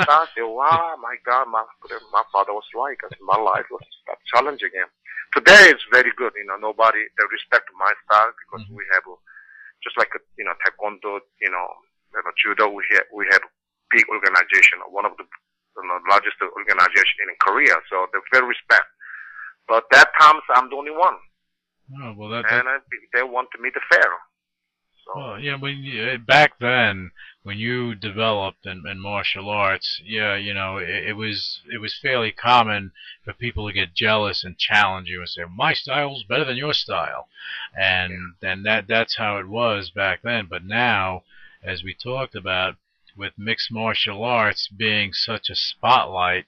[0.02, 1.64] So I say, wow, my God, my,
[2.12, 3.82] my father was right because my life was
[4.34, 4.88] challenging him.
[5.34, 6.32] Today it's very good.
[6.36, 8.76] You know, nobody, they respect my style because Mhm.
[8.76, 9.14] we have, a,
[9.82, 11.66] just like, a, you know, taekwondo, you know,
[12.14, 13.42] you know, judo, we have, we have
[13.90, 17.74] big organization, one of the you know, largest organization in Korea.
[17.90, 18.86] So they very respect.
[19.66, 21.18] But that times I'm the only one,
[22.00, 22.78] Oh well that, and I,
[23.12, 24.08] they want to meet the fair.
[25.04, 25.12] So.
[25.16, 27.10] Well, yeah, when you, eh, back then,
[27.42, 31.98] when you developed in, in martial arts, yeah, you know, it, it was it was
[31.98, 36.44] fairly common for people to get jealous and challenge you and say, "My style's better
[36.44, 37.28] than your style,"
[37.78, 40.46] and then that that's how it was back then.
[40.46, 41.24] But now,
[41.62, 42.76] as we talked about,
[43.16, 46.46] with mixed martial arts being such a spotlight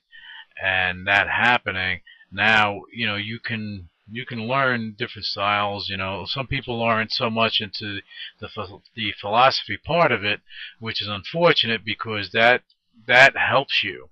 [0.61, 5.89] and that happening, now you know you can you can learn different styles.
[5.89, 8.01] You know, some people aren't so much into
[8.39, 8.49] the
[8.95, 10.41] the philosophy part of it,
[10.79, 12.63] which is unfortunate because that
[13.07, 14.09] that helps you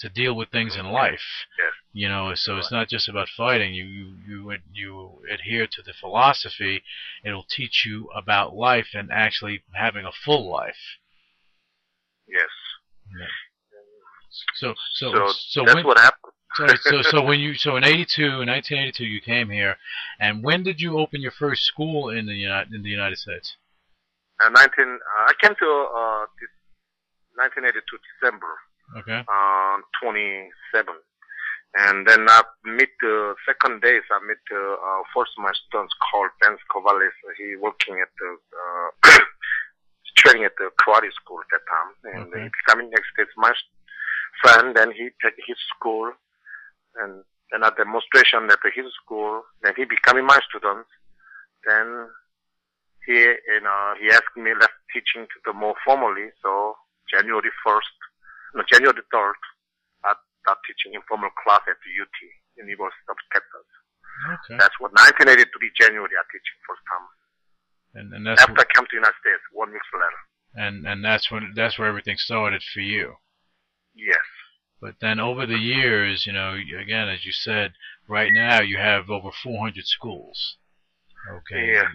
[0.00, 1.46] to deal with things in life.
[1.58, 1.72] Yes.
[1.92, 3.74] You know, so it's not just about fighting.
[3.74, 6.82] You you you, you adhere to the philosophy.
[7.24, 10.98] It'll teach you about life and actually having a full life.
[12.28, 12.48] Yes.
[14.54, 16.27] So so So, so, that's when, what happened.
[16.58, 19.76] So so so when you so in 82 in 1982 you came here,
[20.20, 23.56] and when did you open your first school in the United in the United States?
[24.40, 26.26] Uh, 19, uh, I came to uh,
[27.34, 27.82] 1982
[28.14, 28.54] December
[28.96, 29.20] Okay.
[29.20, 30.94] uh, 27.
[31.76, 36.30] And then I meet the second days, I meet the uh, first my students called
[36.40, 37.12] Ben Kovales.
[37.36, 39.18] He working at the, uh,
[40.16, 41.90] training at the karate school at that time.
[42.14, 42.42] And Okay.
[42.44, 43.52] he becoming next day my
[44.40, 44.74] friend.
[44.74, 46.12] Then he take his school
[47.02, 49.42] and then a demonstration at his school.
[49.62, 50.86] Then he becoming my student.
[51.66, 52.08] Then
[53.06, 56.28] he, you know, he asked me let's teaching to the more formally.
[56.42, 56.76] So
[57.08, 57.96] January 1st,
[58.54, 59.40] no, January 3rd,
[60.04, 60.12] I
[60.44, 62.16] start teaching informal class at the UT,
[62.60, 63.66] University of Texas.
[64.28, 64.56] Okay.
[64.60, 67.06] That's what 1983 January I teaching first time.
[67.94, 70.20] And and that's After I came to United States, one week later.
[70.54, 73.16] and and that's when that's where everything started for you.
[73.94, 74.26] Yes.
[74.80, 77.72] But then over the years, you know, again, as you said,
[78.06, 80.56] right now you have over 400 schools.
[81.28, 81.72] Okay.
[81.72, 81.88] Yeah.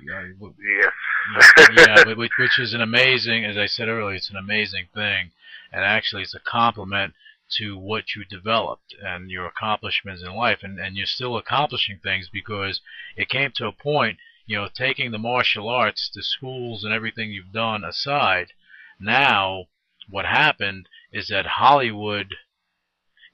[1.76, 5.32] Yeah, which, which is an amazing, as I said earlier, it's an amazing thing,
[5.72, 7.14] and actually it's a compliment
[7.58, 12.30] to what you developed and your accomplishments in life, and and you're still accomplishing things
[12.32, 12.82] because
[13.16, 17.32] it came to a point, you know, taking the martial arts, the schools, and everything
[17.32, 18.52] you've done aside.
[19.00, 19.68] Now,
[20.10, 22.36] what happened is that Hollywood,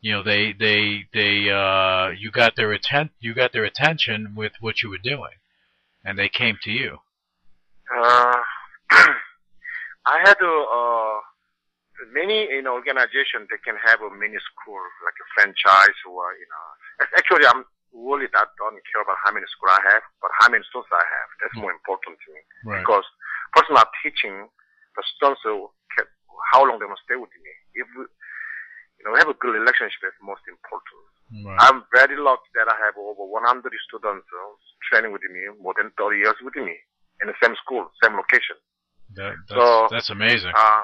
[0.02, 4.54] you know, they they they uh, you got their atten- you got their attention with
[4.60, 5.38] what you were doing,
[6.06, 7.00] and they came to you.
[7.90, 8.38] Uh,
[10.10, 11.18] I had a, uh,
[12.14, 16.48] many, you know, organization, they can have a mini school, like a franchise or, you
[16.50, 16.66] know,
[17.18, 20.64] actually I'm really not, don't care about how many school I have, but how many
[20.70, 21.30] students I have.
[21.42, 22.42] That's more important to me.
[22.66, 22.82] Right.
[22.82, 23.06] Because
[23.54, 24.48] person I'm teaching,
[24.98, 25.74] the students will,
[26.54, 27.54] how long they must stay with me.
[27.78, 27.86] If
[29.00, 31.08] you know, we have a good relationship, that's most important.
[31.46, 31.56] Right.
[31.72, 34.54] I'm very lucky that I have over 100 students uh,
[34.92, 36.76] training with me, more than 30 years with me,
[37.24, 38.58] in the same school, same location.
[39.16, 40.52] That, that's, So, that's amazing.
[40.52, 40.84] Uh,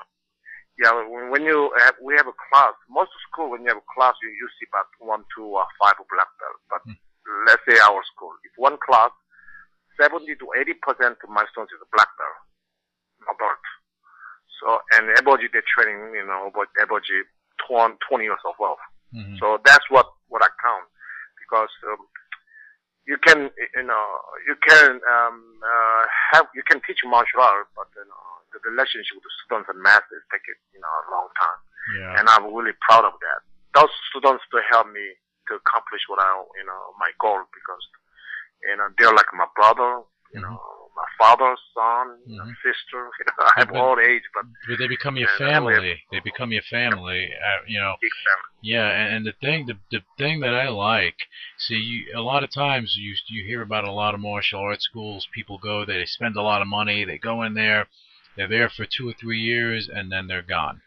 [0.79, 3.81] yeah, when, when you have, we have a class, most of school, when you have
[3.81, 6.59] a class, you, see about one, two, or five black belt.
[6.69, 6.99] But Hmm.
[7.47, 9.11] let's say our school, if one class,
[9.99, 12.39] 70 to 80% of my students is a black belt,
[13.31, 13.63] a belt.
[14.61, 17.23] So, and everybody they're training, you know, but everybody
[17.67, 18.81] 20, 20 years of wealth.
[19.13, 19.37] Mhm.
[19.39, 20.87] So that's what, what I count.
[21.39, 22.01] Because, um,
[23.05, 24.05] you can, you know,
[24.47, 29.13] you can, um, uh, have, you can teach martial art, but, you know, the relationship
[29.15, 31.59] with the students and masters take it, you know, a long time.
[31.99, 32.17] yeah.
[32.19, 33.39] And I'm really proud of that.
[33.77, 35.05] Those students to help me
[35.47, 37.83] to accomplish what I, you know, my goal because,
[38.65, 40.01] you know, they're like my brother,
[40.33, 40.49] you Mhm.
[40.49, 42.55] know, my father's son, Mhm.
[42.63, 46.03] sister, you know, I have but- all age, but But they become your family.
[46.11, 47.29] They become your family.
[47.33, 47.95] Uh, you know.
[48.61, 51.17] Yeah, and, and the thing, the the thing that I like,
[51.57, 54.85] see, you, a lot of times you you hear about a lot of martial arts
[54.85, 55.27] schools.
[55.33, 57.87] People go, they spend a lot of money, they go in there,
[58.35, 60.81] they're there for two or three years, and then they're gone.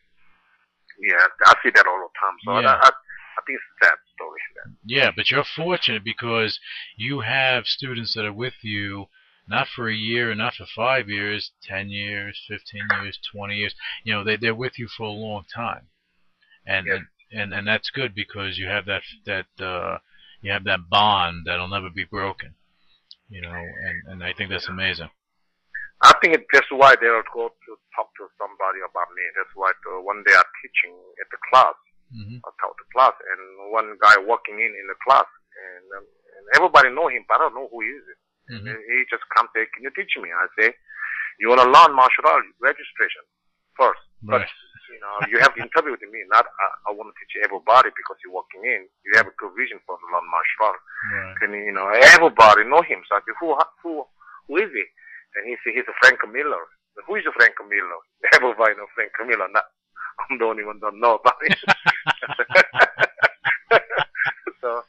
[1.00, 2.36] Yeah, I see that all the time.
[2.44, 2.74] So Yeah.
[2.74, 4.40] I, I, I think it's sad story.
[4.84, 6.58] Yeah, but you're fortunate because
[6.96, 9.06] you have students that are with you
[9.48, 13.74] not for a year, not for five years, ten years, fifteen years, twenty years.
[14.04, 15.88] You know, they they're with you for a long time,
[16.66, 17.00] and Yes.
[17.32, 19.98] and, and that's good because you have that that uh,
[20.40, 22.54] you have that bond that'll never be broken.
[23.28, 25.10] You know, and and I think that's amazing.
[26.00, 29.24] I think that's why they'll go to talk to somebody about me.
[29.34, 31.74] That's why the, one day I'm teaching at the class.
[32.14, 36.06] hmm I taught the class, and one guy walking in in the class, and, um,
[36.06, 38.06] and everybody know him, but I don't know who he is.
[38.48, 40.68] Hmm he just come say, "Can you teach me?" I say,
[41.40, 43.22] "You want to learn martial art registration
[43.76, 44.42] first, Right.
[44.42, 44.48] but
[44.92, 46.24] you know you have to interview with me.
[46.32, 48.88] Not I, I want to teach everybody because you're walking in.
[49.04, 50.80] You have a good vision for the learn martial art.
[51.12, 51.36] Right.
[51.44, 53.04] And you know everybody know him.
[53.06, 53.52] So I say, "Who
[53.84, 54.04] who
[54.48, 54.84] who is he?"
[55.36, 56.64] And he say, "He's a Frank Miller."
[57.06, 58.00] Who is a Frank Miller?
[58.34, 59.46] Everybody know Frank Miller.
[59.52, 59.64] Not
[60.28, 61.54] I'm the only one don't know about it.
[64.60, 64.82] so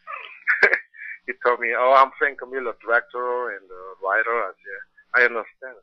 [1.29, 4.81] he told me, "Oh, I'm Frank Camilo, director and uh, writer." I said,
[5.13, 5.77] "I understand,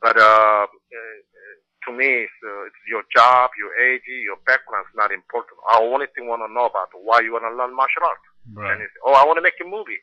[0.00, 1.16] but uh, uh,
[1.86, 5.58] to me, it's, uh, it's your job, your age, your background is not important.
[5.70, 8.22] I only thing want to know about why you want to learn martial art.
[8.54, 8.70] Right.
[8.72, 9.98] And he said, "Oh, I want to make a movie."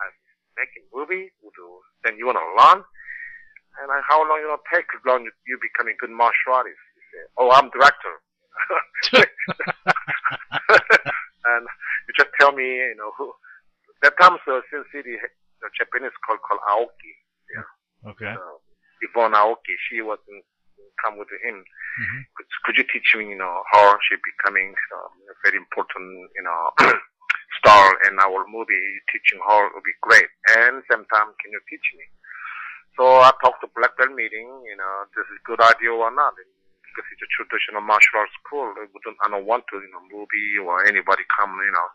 [0.00, 1.32] I said, "Make a movie?
[1.40, 2.80] You- Then you want to learn?"
[3.80, 4.88] And I, how long you know take?
[4.96, 6.80] As long as you becoming good martial artist?
[6.96, 8.14] He said, "Oh, I'm director."
[11.50, 11.64] and
[12.06, 13.32] you just tell me, you know, who.
[14.02, 15.16] That time, so Sin City,
[15.60, 17.12] the Japanese called called Aoki.
[17.52, 18.10] Yeah.
[18.10, 18.32] Okay.
[18.32, 18.56] Uh,
[19.00, 20.44] Devon Aoki, she wasn't
[21.04, 21.64] come with him.
[21.64, 22.20] Mhm.
[22.36, 26.44] Could, could you teach me, you know, how she becoming um, a very important, you
[26.44, 26.60] know,
[27.58, 28.76] star in our movie?
[29.12, 30.28] Teaching her would be great.
[30.60, 32.04] And same time, can you teach me?
[32.96, 36.36] So I talked to Black Belt meeting, you know, this is good idea or not.
[36.36, 36.50] And
[36.84, 40.02] because it's a traditional martial arts school, I, wouldn't, I don't want to, you know,
[40.10, 41.88] movie or anybody come, you know,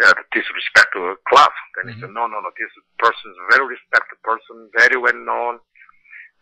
[0.00, 1.54] yeah, disrespect to a class.
[1.78, 5.14] Then he said, no, no, no, this person is a very respected person, very well
[5.14, 5.62] known.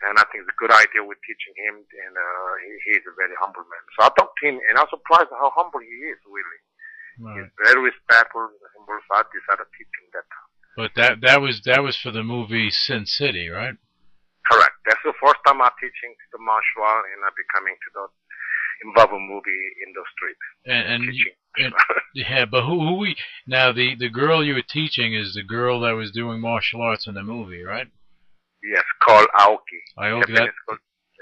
[0.03, 3.15] And I think it's a good idea with teaching him, and uh, he, he's a
[3.15, 3.85] very humble man.
[3.95, 6.61] So I talked to him, and I was surprised how humble he is, really.
[7.23, 7.39] Right.
[7.39, 10.51] He's very respectful, humble, so I decided to teach him that time.
[10.75, 13.77] But that that was that was for the movie Sin City, right?
[14.49, 14.77] Correct.
[14.89, 18.05] That's the first time I'm teaching the martial art, and I'm becoming to the
[18.85, 20.35] involved in movie industry.
[20.67, 21.15] And, and
[21.59, 21.75] and-
[22.15, 23.17] yeah, but who who we
[23.47, 27.07] now the the girl you were teaching is the girl that was doing martial arts
[27.07, 27.89] in the movie, right?
[28.65, 29.83] yes, called Aoki.
[29.99, 30.51] I hope that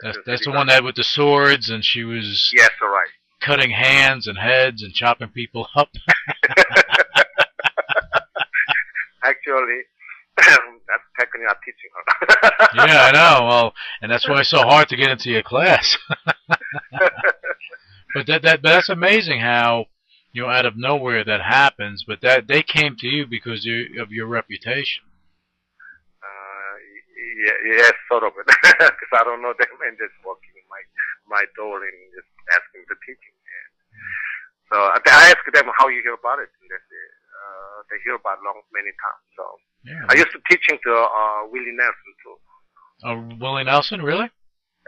[0.02, 3.08] that's that's the one that with the swords and she was Yes, all right.
[3.40, 5.88] cutting hands and heads and chopping people up.
[9.22, 9.80] Actually,
[10.36, 12.86] that's technically I'm teaching her.
[12.86, 13.46] yeah, I know.
[13.46, 15.96] Well, and that's why it's so hard to get into your class.
[18.20, 19.86] but that that that's amazing how
[20.32, 22.04] you know out of nowhere that happens.
[22.06, 25.04] But that they came to you because you, of your reputation.
[26.20, 26.74] Uh,
[27.48, 28.32] yeah, yes, sort of.
[28.36, 30.82] Because I don't know them and just walking in my
[31.32, 33.32] my door and just asking the teaching.
[34.72, 37.02] So I asked them how you hear about it, and they say
[37.40, 39.24] uh, they hear about it long many times.
[39.34, 39.44] So
[39.82, 40.04] Yeah.
[40.06, 42.36] I used to teaching to uh, Willie Nelson too.
[43.02, 44.30] Oh, Willie Nelson, really?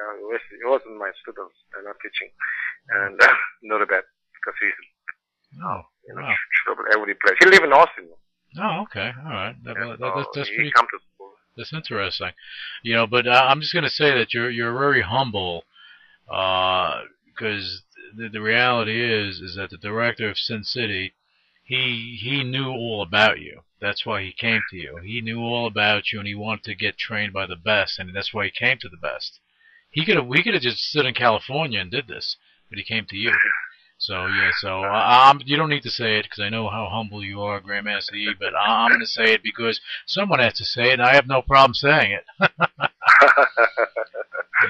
[0.03, 2.31] Uh, it, was, it wasn't my students, and I'm teaching,
[2.91, 4.03] and uh, not bad
[4.35, 4.75] because he's
[5.61, 6.35] Oh, you know wow.
[6.65, 7.37] trouble every place.
[7.39, 8.09] He live in Austin.
[8.59, 9.13] Oh, okay.
[9.25, 9.55] All right.
[9.65, 11.33] That, and that, so that's, that's he pretty come to school.
[11.57, 12.31] That's interesting.
[12.83, 15.65] You know, but uh, I'm just going to say that you're you're very humble,
[16.27, 17.83] because
[18.17, 21.15] the the reality is is that the director of Sin City,
[21.63, 23.61] he he knew all about you.
[23.81, 24.99] That's why he came to you.
[25.05, 28.15] He knew all about you, and he wanted to get trained by the best, and
[28.15, 29.41] that's why he came to the best.
[29.93, 32.37] He could have we could have just stood in California and did this,
[32.69, 33.33] but he came to you.
[33.99, 37.23] So yeah, so uh, you don't need to say it because I know how humble
[37.25, 38.35] you are, Grandmaster E.
[38.39, 41.29] But I'm going to say it because someone has to say it, and I have
[41.29, 42.25] no problem saying it.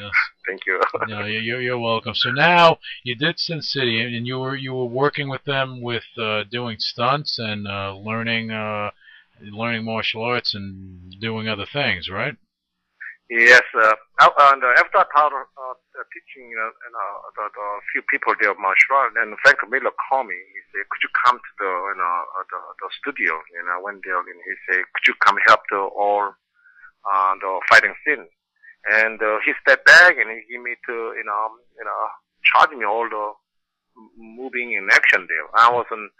[0.00, 0.10] Yes.
[0.46, 0.80] Thank you.
[1.08, 2.14] No, you- you're you're welcome.
[2.14, 6.04] So now you did Sin City, and you were you were working with them with
[6.18, 8.90] uh, doing stunts and uh, learning uh,
[9.40, 12.36] learning martial arts and doing other things, right?
[13.32, 17.66] Yes, uh, and after I taught uh, uh, teaching, you know, and, uh, the, the
[17.88, 20.36] few people there martial art, then Frank Miller called me.
[20.36, 23.80] He said, "Could you come to the, you know, uh, the, the studio?" And I
[23.80, 26.36] went there, and he said, "Could you come help the all
[27.08, 28.28] uh, the fighting scene?"
[29.00, 31.42] And uh, he stepped back and he gave me to, you know,
[31.80, 32.00] you know,
[32.52, 33.32] charge me all the
[34.20, 35.46] moving in action there.
[35.56, 36.12] I wasn't.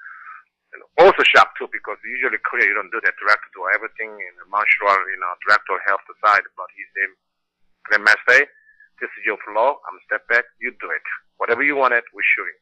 [1.01, 3.17] Also shocked too because usually Korea you don't do that.
[3.19, 7.11] Director do everything and the martial you know, director help the side, but he said,
[7.89, 8.47] Grandmaster,
[9.03, 9.83] this is your floor.
[9.89, 10.47] I'm step back.
[10.63, 11.03] You do it.
[11.37, 12.55] Whatever you want it, we're shooting.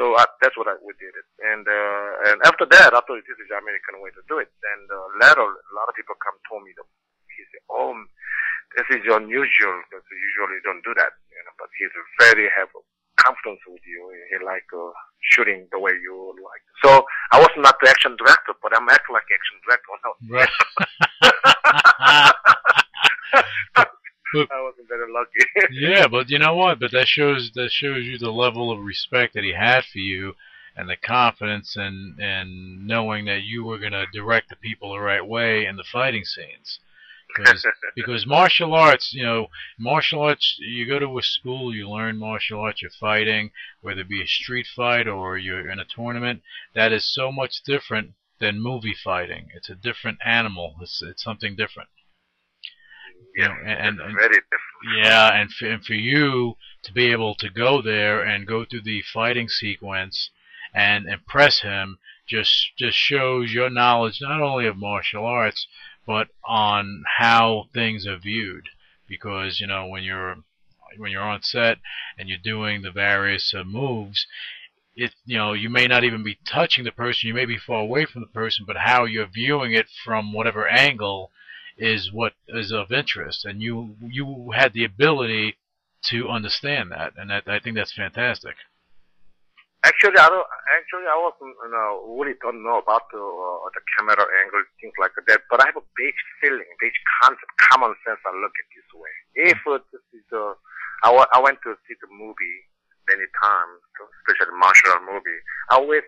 [0.00, 1.28] So I, that's what I, we did it.
[1.40, 4.52] And, uh, and after that, I thought this is the American way to do it.
[4.76, 6.88] And, uh, later, a lot of people come told me that
[7.32, 7.96] he said, oh,
[8.76, 12.72] this is unusual because usually you don't do that, you know, but he's very have
[13.26, 14.14] confidence with you.
[14.30, 14.92] He like, uh,
[15.30, 16.62] shooting the way you like.
[16.84, 19.92] So I was not the action director, but I'm acting like action director.
[20.04, 20.48] No, Right.
[24.34, 25.68] I wasn't very lucky.
[25.72, 26.78] yeah, but you know what?
[26.80, 30.34] But that shows that shows you the level of respect that he had for you,
[30.76, 35.00] and the confidence and and knowing that you were going to direct the people the
[35.00, 36.80] right way in the fighting scenes.
[37.36, 39.48] Because because martial arts, you know,
[39.78, 43.50] martial arts, you go to a school, you learn martial arts, you're fighting,
[43.80, 46.42] whether it be a street fight or you're in a tournament.
[46.74, 49.48] That is so much different than movie fighting.
[49.54, 50.76] It's a different animal.
[50.80, 51.88] It's it's something different.
[53.34, 54.96] You yeah, know, and, and very different.
[54.96, 58.82] yeah, and for, and for you to be able to go there and go through
[58.82, 60.30] the fighting sequence
[60.74, 65.66] and impress him just just shows your knowledge not only of martial arts
[66.06, 68.68] but on how things are viewed.
[69.08, 70.36] Because you know when you're
[70.96, 71.78] when you're on set
[72.18, 74.26] and you're doing the various uh, moves,
[74.94, 77.80] it you know you may not even be touching the person, you may be far
[77.80, 81.30] away from the person, but how you're viewing it from whatever angle
[81.78, 85.56] is what is of interest, and you you had the ability
[86.02, 88.56] to understand that, and that, I think that's fantastic.
[89.86, 90.48] Actually, I don't.
[90.74, 91.54] Actually, I wasn't.
[91.62, 95.46] You know, really don't know about the uh, the camera angle, things like that.
[95.46, 98.18] But I have a basic feeling, basic concept, common sense.
[98.26, 99.14] I look at this way.
[99.54, 100.58] If uh, this is uh,
[101.06, 102.58] I, w- I went to see the movie
[103.06, 103.78] many times,
[104.26, 105.40] especially martial art movie.
[105.70, 106.02] I always,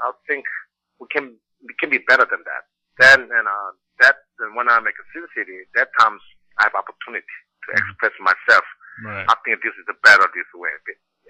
[0.00, 0.48] I think
[0.96, 2.62] we can we can be better than that.
[2.96, 3.70] Then and uh,
[4.00, 6.24] that then when I make a Sin City, that times
[6.56, 7.36] I have opportunity
[7.68, 8.64] to express myself.
[9.04, 9.28] Right.
[9.28, 10.72] I think this is the better this way.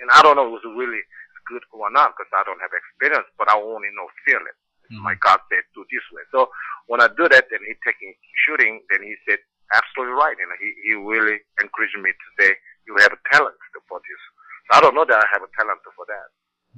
[0.00, 1.02] And I don't know it was really
[1.48, 4.56] good or not because I don't have experience, but I only know feel it.
[4.92, 5.02] Mhm.
[5.04, 6.22] My God said do this way.
[6.32, 6.48] So
[6.86, 9.40] when I do that, then he taking shooting, then he said
[9.72, 10.36] absolutely right.
[10.36, 12.48] And he he really encouraged me to say
[12.86, 13.56] you have a talent
[13.88, 14.22] for this.
[14.68, 16.28] So I don't know that I have a talent for that.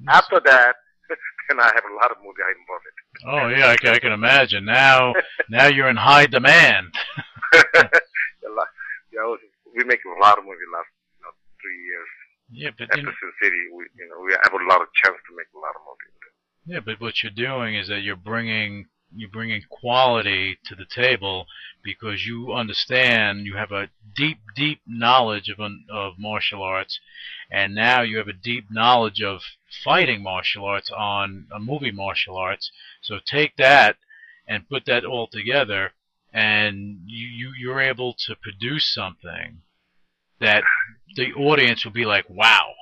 [0.08, 0.74] After that,
[1.48, 2.94] then I have a lot of movie I involved in.
[3.30, 4.64] Oh yeah, I can, I can imagine.
[4.64, 5.14] Now,
[5.48, 6.94] now you're in high demand.
[9.12, 9.26] Yeah,
[9.76, 12.08] we make a lot of movies last you know, three years.
[12.52, 15.36] Yeah, but At you City, we you know we have a lot of chance to
[15.36, 16.14] make a lot of movies.
[16.66, 21.46] yeah, but what you're doing is that you're bringing you're bringing quality to the table
[21.82, 25.58] because you understand you have a deep, deep knowledge of
[25.90, 27.00] of martial arts,
[27.50, 29.40] and now you have a deep knowledge of
[29.84, 32.70] fighting martial arts on a movie martial arts.
[33.00, 33.96] So take that
[34.46, 35.92] and put that all together,
[36.32, 39.62] and you, you you're able to produce something
[40.40, 40.64] that
[41.16, 42.72] the audience will be like, wow.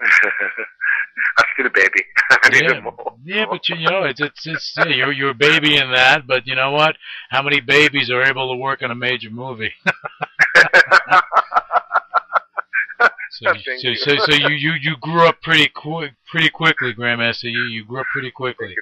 [0.02, 2.04] I still a baby.
[2.52, 2.80] Yeah,
[3.24, 6.46] yeah, but you, know, it's it's it's yeah, you're you're a baby in that, but
[6.46, 6.96] you know what?
[7.30, 9.72] How many babies are able to work on a major movie?
[13.32, 13.94] So, so, you.
[13.96, 17.44] so, so you, you, you grew up pretty quick, pretty quickly, Grandmaster.
[17.44, 18.76] You, you grew up pretty quickly.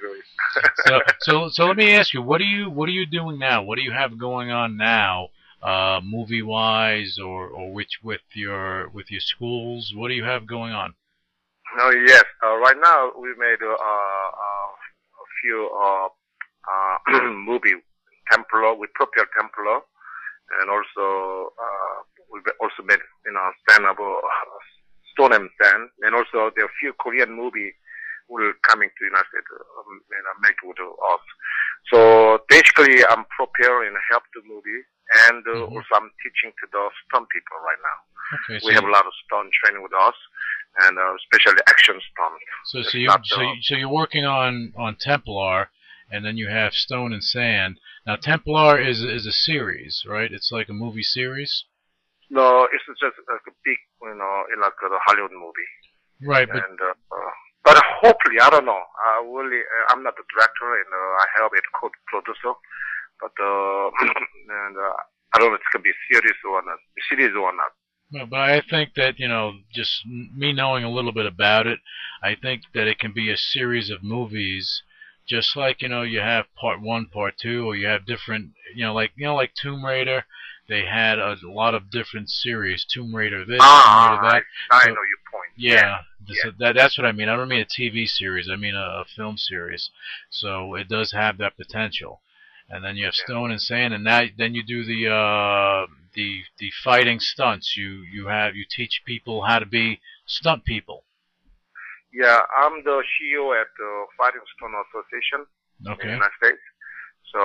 [0.87, 3.62] So, so, so let me ask you, what are you, what are you doing now?
[3.62, 5.28] What do you have going on now,
[5.62, 9.92] uh, movie wise, or, or which with your, with your schools?
[9.94, 10.94] What do you have going on?
[11.76, 12.24] No, yes.
[12.44, 14.70] Uh, right now we made uh, uh,
[15.22, 16.08] a few uh,
[16.66, 17.74] uh, movie
[18.30, 18.74] Templar.
[18.74, 19.80] We prepared Templar,
[20.61, 21.96] and also uh,
[22.32, 23.98] we also made you know stand up
[25.14, 27.74] Stone and Sand, and also there are a few Korean movie
[28.30, 31.24] will coming to United States um, and uh, make with us.
[31.90, 34.86] So basically, I'm preparing help the movie,
[35.28, 35.72] and uh, Mhm.
[35.74, 37.98] also I'm teaching to the stunt people right now.
[38.36, 40.14] Okay, We have a lot of stone training with us,
[40.84, 42.38] and uh, especially action stone.
[42.70, 45.70] So, so you, so, you, so you're working on on Templar,
[46.12, 47.80] and then you have Stone and Sand.
[48.06, 50.30] Now, Templar is is a series, right?
[50.32, 51.64] It's like a movie series,
[52.30, 55.70] No, it's just like a big, you know, like a Hollywood movie.
[56.22, 56.46] right?
[56.48, 57.32] But and uh, uh,
[57.64, 58.82] but hopefully, I don't know.
[59.06, 62.54] I really, uh, I'm not the director, and uh, I help it co-producer.
[63.21, 64.97] But uh, and uh,
[65.35, 67.73] I don't know if it's gonna be series or not, series or not.
[68.12, 71.79] No, but I think that you know, just me knowing a little bit about it,
[72.23, 74.83] I think that it can be a series of movies,
[75.29, 78.85] just like you know you have part one, part two, or you have different, you
[78.85, 80.25] know, like you know, like Tomb Raider.
[80.68, 84.43] They had a lot of different series, Tomb Raider this, Tomb Ah, Raider that.
[84.71, 85.51] I, I So- know your point.
[85.57, 86.51] Yeah, this- yeah.
[86.61, 87.29] that that's what I mean.
[87.29, 88.49] I don't mean a TV series.
[88.49, 89.91] I mean a, a film series.
[90.31, 92.23] So it does have that potential.
[92.71, 93.14] And then you have.
[93.14, 97.77] Stone and Sand, and now then you do the uh, the the fighting stunts.
[97.77, 101.05] You you have you teach people how to be stunt people.
[102.12, 105.47] Yeah, I'm the CEO at the Fighting Stunt Association
[105.87, 106.62] in the United States.
[107.31, 107.39] So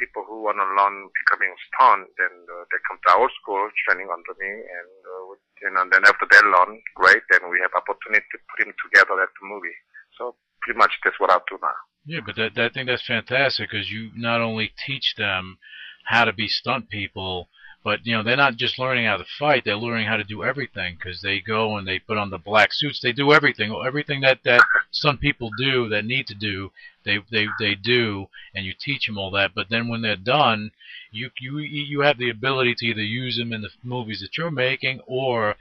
[0.00, 4.08] people who want to learn becoming stunt, then uh, they come to our school, training
[4.08, 7.20] under me, and uh, you know, then after they learn, great.
[7.28, 9.76] Then we have opportunity to put them together at the movie.
[10.16, 10.32] So
[10.64, 11.76] pretty much that's what I do now.
[12.10, 15.58] Yeah, but that, I think that's fantastic because you not only teach them
[16.04, 17.50] how to be stunt people,
[17.84, 20.42] but you know they're not just learning how to fight; they're learning how to do
[20.42, 22.98] everything because they go and they put on the black suits.
[22.98, 26.72] They do everything, everything that that stunt people do that need to do.
[27.04, 29.54] They they they do, and you teach them all that.
[29.54, 30.70] But then when they're done,
[31.12, 34.50] you you you have the ability to either use them in the movies that you're
[34.50, 35.56] making, or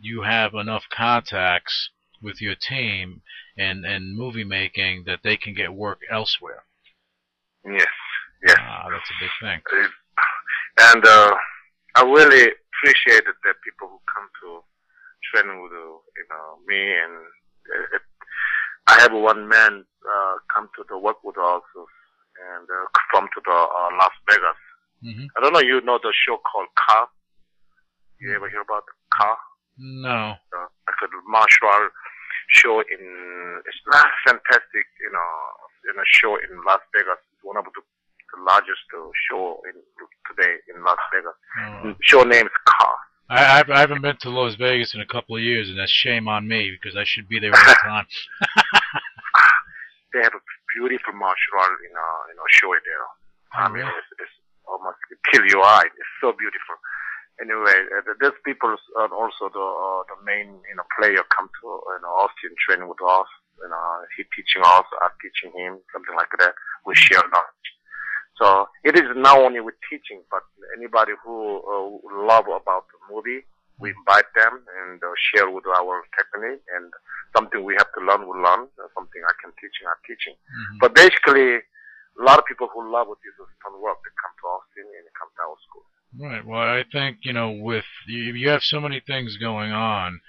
[0.00, 1.90] you have enough contacts
[2.22, 3.22] with your team
[3.56, 6.64] and and movie making that they can get work elsewhere.
[7.64, 7.86] Yes,
[8.46, 8.56] yes.
[8.60, 9.60] Ah, that's a big thing.
[10.80, 11.34] And uh,
[11.96, 14.62] I really appreciate that people who come to
[15.30, 18.02] train with you know me and uh, it,
[18.86, 23.40] I have one man uh, come to the work with us and uh, from to
[23.44, 24.60] the uh, Las Vegas.
[25.02, 27.06] hmm I don't know you know the show called Kà.
[28.20, 29.36] You ever hear about Kà?
[29.78, 30.34] No.
[30.54, 31.92] Uh, like a martial art
[32.48, 33.02] show in
[33.66, 35.28] it's not fantastic, you know,
[35.92, 37.18] in a show in Las Vegas.
[37.32, 39.76] It's one of the, the largest uh, show in
[40.28, 41.36] today in Las Vegas.
[41.60, 41.94] Oh.
[42.02, 42.88] Show name is Kà.
[43.30, 46.28] I, I haven't been to Las Vegas in a couple of years, and that's shame
[46.28, 48.06] on me because I should be there all the time.
[50.14, 50.40] They have a
[50.72, 53.04] beautiful martial art, you know, you know, show it there.
[53.52, 53.92] I Oh, mean, really?
[54.00, 54.96] it's, it's almost
[55.32, 55.84] kill your eye.
[55.84, 56.76] It's so beautiful.
[57.40, 61.66] Anyway, uh, these people are also the uh, the main you know player come to
[61.66, 63.28] you know Austin training with us.
[63.62, 63.82] You know,
[64.16, 66.54] he teaching us, I teaching him, something like that.
[66.86, 67.68] We share knowledge.
[68.38, 70.46] So it is not only with teaching, but
[70.78, 71.90] anybody who uh,
[72.22, 73.42] love about the movie,
[73.82, 76.86] we invite them and uh, share with our technique and
[77.34, 78.70] something we have to learn, we learn.
[78.78, 80.38] Uh, something I can teaching, I'm teaching.
[80.38, 80.78] Mhm.
[80.78, 84.34] But basically, a lot of people who love what this is fun work, they come
[84.38, 85.86] to Austin and they come to our school.
[86.16, 86.44] Right.
[86.44, 90.20] Well, I think you know, with you, have so many things going on,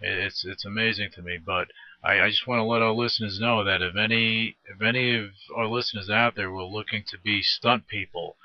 [0.00, 1.38] it's it's amazing to me.
[1.38, 1.68] But
[2.02, 5.30] I, I just want to let our listeners know that if any if any of
[5.56, 8.36] our listeners out there were looking to be stunt people,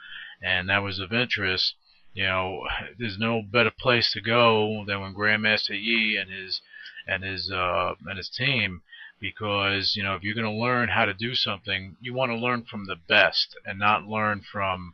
[0.42, 1.76] and that was of interest,
[2.14, 2.68] you know,
[2.98, 6.62] there's no better place to go than when Grandmaster Yi and his
[7.08, 8.82] and his uh, and his team.
[9.20, 12.36] Because you know, if you're going to learn how to do something, you want to
[12.36, 14.94] learn from the best and not learn from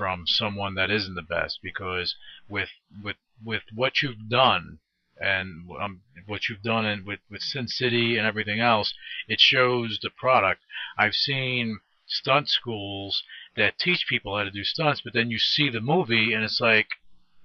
[0.00, 2.14] from someone that isn't the best because
[2.48, 2.70] with
[3.04, 4.78] with with what you've done
[5.20, 8.94] and um, what you've done and with with Sin City and everything else,
[9.28, 10.62] it shows the product.
[10.96, 13.22] I've seen stunt schools
[13.58, 16.62] that teach people how to do stunts, but then you see the movie and it's
[16.62, 16.88] like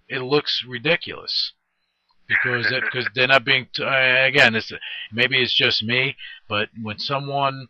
[0.08, 1.51] it looks ridiculous
[2.26, 4.56] because because they're not being t- again.
[4.56, 4.72] It's
[5.12, 6.16] maybe it's just me,
[6.47, 7.68] but when someone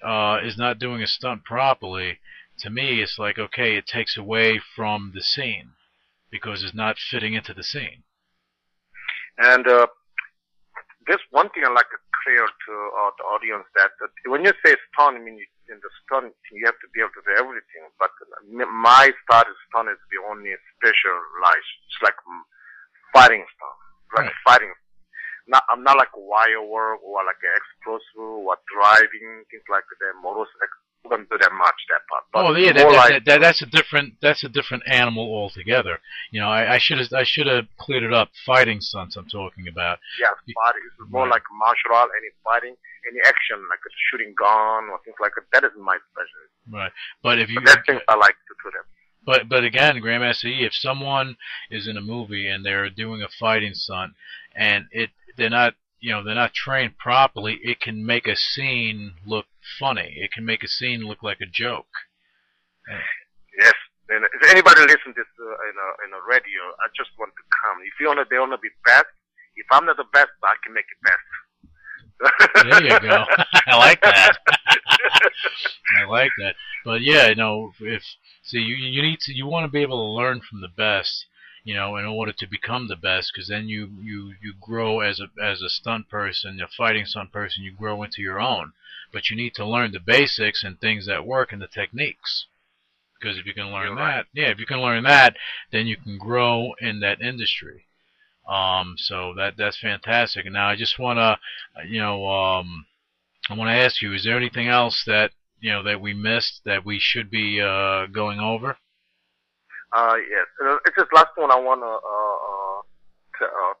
[0.00, 2.20] uh, is not doing a stunt properly,
[2.60, 5.72] to me, it's like okay, it takes away from the scene
[6.30, 8.04] because it's not fitting into the scene.
[9.38, 9.86] And uh,
[11.06, 14.52] there's one thing I'd like to clear to uh, the audience that, that when you
[14.64, 17.32] say stunt, I mean you, in the stunt you have to be able to do
[17.36, 17.84] everything.
[18.00, 18.10] But
[18.48, 21.72] my style is stunt is the only specialized.
[21.88, 22.18] It's like
[23.12, 23.78] fighting stuff,
[24.16, 24.44] like Right.
[24.44, 24.72] fighting.
[25.48, 30.12] Not, I'm not like wire work or like explosive or driving things like that.
[30.20, 30.87] Motorcycle.
[31.08, 32.24] Don't do that much that part.
[32.32, 35.24] But oh yeah, that, that, like that, that, that's a different that's a different animal
[35.32, 36.00] altogether.
[36.30, 38.28] You know, I should have I should have cleared it up.
[38.44, 39.98] Fighting stunts I'm talking about.
[40.20, 40.82] Yeah, fighting.
[40.86, 41.30] It's more Right.
[41.30, 42.74] like martial art, any fighting,
[43.10, 45.44] any action, like a shooting gun or things like that.
[45.52, 46.50] That is my specialty.
[46.70, 46.92] Right.
[47.22, 48.84] But if you But that's things I like to do them.
[49.24, 51.36] But but again, Grandmaster E, if someone
[51.70, 54.12] is in a movie and they're doing a fighting stunt
[54.54, 59.14] and it they're not you know they're not trained properly, it can make a scene
[59.26, 59.46] look
[59.78, 60.16] funny.
[60.16, 61.90] It can make a scene look like a joke.
[63.58, 63.74] Yes.
[64.08, 67.32] And if anybody listen to this uh, in a in a radio, I just want
[67.36, 67.78] to come.
[67.84, 69.12] If you wanna they wanna be best,
[69.56, 71.26] if I'm not the best, I can make it best.
[72.64, 73.24] There you go.
[73.66, 74.38] I like that.
[75.98, 76.54] I like that.
[76.84, 78.02] But yeah, you know, if
[78.42, 81.26] see you you need to you want to be able to learn from the best,
[81.68, 85.20] you know, in order to become the best, because then you you you grow as
[85.20, 88.72] a as a stunt person, a fighting stunt person, you grow into your own.
[89.12, 92.46] But you need to learn the basics and things that work and the techniques.
[93.20, 95.36] Because if you can learn that, yeah, if you can learn that,
[95.70, 97.84] then you can grow in that industry.
[98.48, 100.46] Um, so that that's fantastic.
[100.46, 101.38] Now I just want to,
[101.86, 102.86] you know, um,
[103.50, 106.62] I want to ask you: Is there anything else that you know that we missed
[106.64, 108.78] that we should be uh, going over?
[109.92, 110.46] Uh, yes.
[110.60, 112.78] Uh, it's just last one I want to uh, uh,
[113.40, 113.74] t- uh,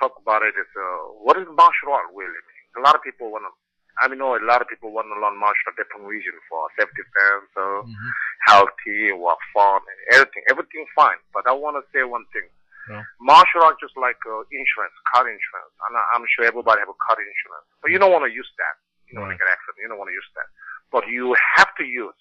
[0.00, 2.40] talk about it is uh, what is martial art really?
[2.76, 3.52] A lot of people want to.
[4.00, 6.64] I mean, know a lot of people want to learn martial art different reason for
[6.80, 8.08] self-defense, uh, Mhm.
[8.48, 10.42] healthy, or fun, and everything.
[10.48, 11.20] Everything fine.
[11.36, 12.48] But I want to say one thing.
[12.88, 13.04] Yeah.
[13.20, 15.74] Martial art just like uh, insurance, car insurance.
[15.86, 18.48] And I- I'm sure everybody have a car insurance, but you don't want to use
[18.56, 18.74] that.
[19.06, 19.78] You don't want to get accident.
[19.84, 20.48] You don't want to use that.
[20.90, 22.16] But you have to use.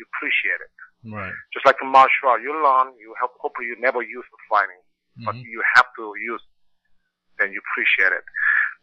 [0.00, 0.72] You appreciate it
[1.04, 1.34] Right.
[1.52, 4.78] just like a martial art, you learn, you help, hopefully you never use the fighting,
[5.26, 5.44] but Mhm.
[5.44, 6.42] you have to use,
[7.38, 8.24] then you appreciate it.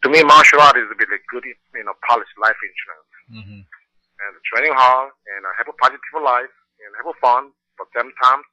[0.04, 3.12] To me, martial art is a bit like good, you know, policy life insurance.
[3.32, 3.60] Mhm.
[4.20, 6.52] And training hard, and uh, have a positive life,
[6.84, 8.44] and have a fun, but sometimes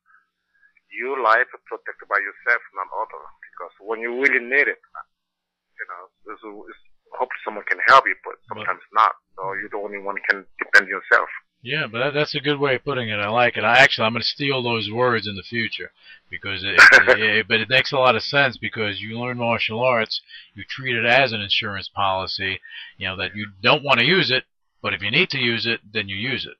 [0.90, 3.24] your life is protected by yourself, not other.
[3.42, 6.82] Because when you really need it, you know, a, it's,
[7.18, 9.16] hopefully someone can help you, but sometimes not.
[9.34, 11.28] So you're the only one can depend on yourself.
[11.62, 13.18] Yeah, but that, that's a good way of putting it.
[13.18, 13.64] I like it.
[13.64, 15.90] I actually I'm going to steal those words in the future
[16.30, 19.82] because it, it, it, but it makes a lot of sense because you learn martial
[19.82, 20.20] arts,
[20.54, 22.60] you treat it as an insurance policy,
[22.98, 24.44] you know that you don't want to use it,
[24.80, 26.56] but if you need to use it, then you use it.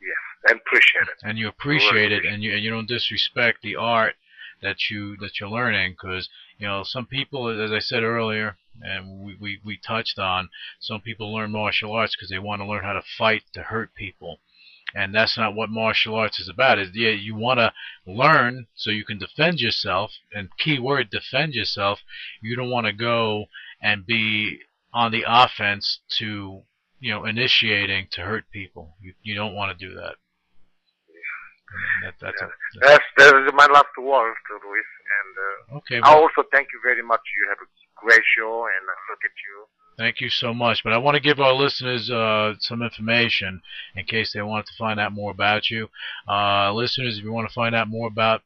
[0.00, 1.28] Yes, and appreciate it.
[1.28, 4.14] and you appreciate it and you and you don't disrespect the art
[4.62, 6.28] that you that you're learning because
[6.58, 10.48] you know some people as I said earlier and we, we, we touched on
[10.80, 13.94] some people learn martial arts because they want to learn how to fight to hurt
[13.94, 14.38] people
[14.94, 17.72] and that's not what martial arts is about is yeah you want to
[18.06, 22.00] learn so you can defend yourself and key word defend yourself
[22.40, 23.46] you don't want to go
[23.82, 24.58] and be
[24.92, 26.62] on the offense to
[27.00, 30.14] you know initiating to hurt people you, you don't want to do that
[32.02, 32.46] that, that's, Yeah.
[32.46, 34.90] a, That's, that's my last words to Luis.
[35.18, 35.32] And
[35.74, 37.20] uh, okay I well, also thank you very much.
[37.34, 37.68] You have a
[38.08, 39.66] and look at you.
[39.96, 40.82] Thank you so much.
[40.82, 43.62] But I want to give our listeners uh, some information
[43.94, 45.88] in case they want to find out more about you.
[46.28, 48.42] Uh, listeners, if you want to find out more about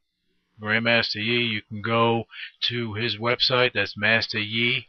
[0.61, 2.25] Grandmaster Yi, you can go
[2.69, 3.73] to his website.
[3.73, 4.87] That's Master Yi.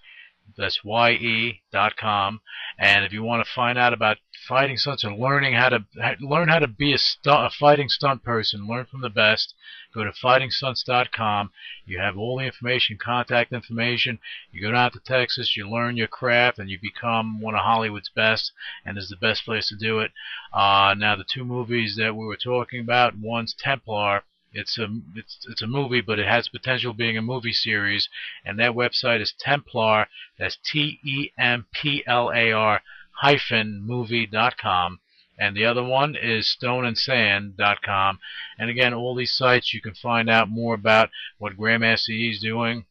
[0.57, 2.41] That's ye dot com.
[2.79, 4.17] And if you want to find out about
[4.47, 5.85] fighting stunts and learning how to
[6.19, 9.53] learn how to be a, stu- a fighting stunt person, learn from the best,
[9.93, 11.51] go to fightingstunts.com.
[11.85, 14.19] You have all the information, contact information.
[14.51, 18.09] You go down to Texas, you learn your craft, and you become one of Hollywood's
[18.09, 18.51] best,
[18.85, 20.11] and is the best place to do it.
[20.53, 24.23] Uh, now, the two movies that we were talking about, one's Templar.
[24.51, 28.09] It's a it's it's a movie, but it has potential being a movie series,
[28.43, 30.07] and that website is Templar.
[30.39, 32.81] That's T E M P L A R
[33.21, 35.01] hyphen movie dot com.
[35.39, 38.19] And the other one is stoneandsand.com.
[38.57, 42.39] And again, all these sites you can find out more about what Grandmaster Yi is
[42.39, 42.85] doing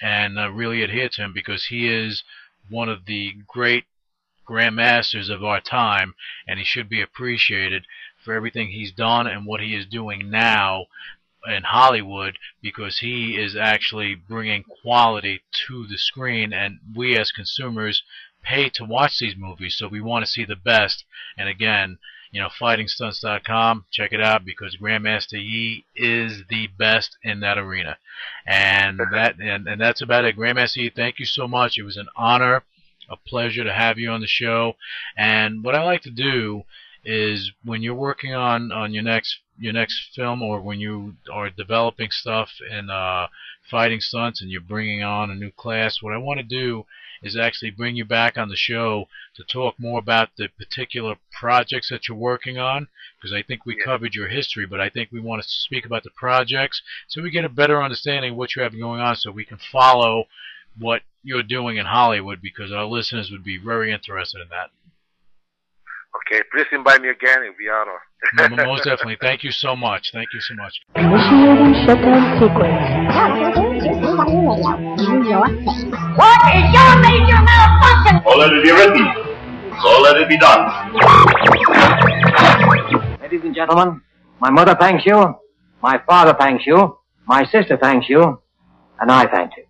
[0.00, 2.22] and uh, really adhere to him because he is
[2.68, 3.84] one of the great
[4.48, 6.14] grandmasters of our time
[6.46, 7.84] and he should be appreciated
[8.24, 10.86] for everything he's done and what he is doing now
[11.46, 18.02] in Hollywood because he is actually bringing quality to the screen and we as consumers
[18.42, 21.04] pay to watch these movies so we want to see the best.
[21.36, 21.98] And again
[22.30, 27.98] you know fightingstunts.com check it out because Grandmaster Yi is the best in that arena.
[28.46, 30.36] And that and, and that's about it.
[30.36, 31.78] Grandmaster Yi thank you so much.
[31.78, 32.64] It was an honor
[33.12, 34.76] a pleasure to have you on the show.
[35.16, 36.62] And what I like to do
[37.04, 41.50] is when you're working on on your next your next film or when you are
[41.50, 43.26] developing stuff in uh,
[43.70, 46.86] fighting stunts and you're bringing on a new class, what I want to do
[47.22, 49.06] is actually bring you back on the show
[49.36, 52.88] to talk more about the particular projects that you're working on
[53.20, 53.84] because I think we Yeah.
[53.84, 57.30] covered your history, but I think we want to speak about the projects so we
[57.30, 60.24] get a better understanding of what you have going on so we can follow
[60.78, 64.70] what you're doing in Hollywood because our listeners would be very interested in that.
[66.14, 67.42] Okay, please invite me again.
[67.42, 68.00] It'll be honor.
[68.34, 69.16] No, most definitely.
[69.20, 70.10] Thank you so much.
[70.12, 70.80] Thank you so much.
[70.94, 73.82] Initiating shutdown sequence.
[76.16, 78.22] What is your major malfunction?
[78.24, 79.06] So let it be written.
[79.82, 80.62] So let it be done.
[83.20, 84.00] Ladies and gentlemen,
[84.40, 85.34] my mother thanks you,
[85.82, 88.40] my father thanks you, my sister thanks you,
[89.00, 89.64] and I thank you.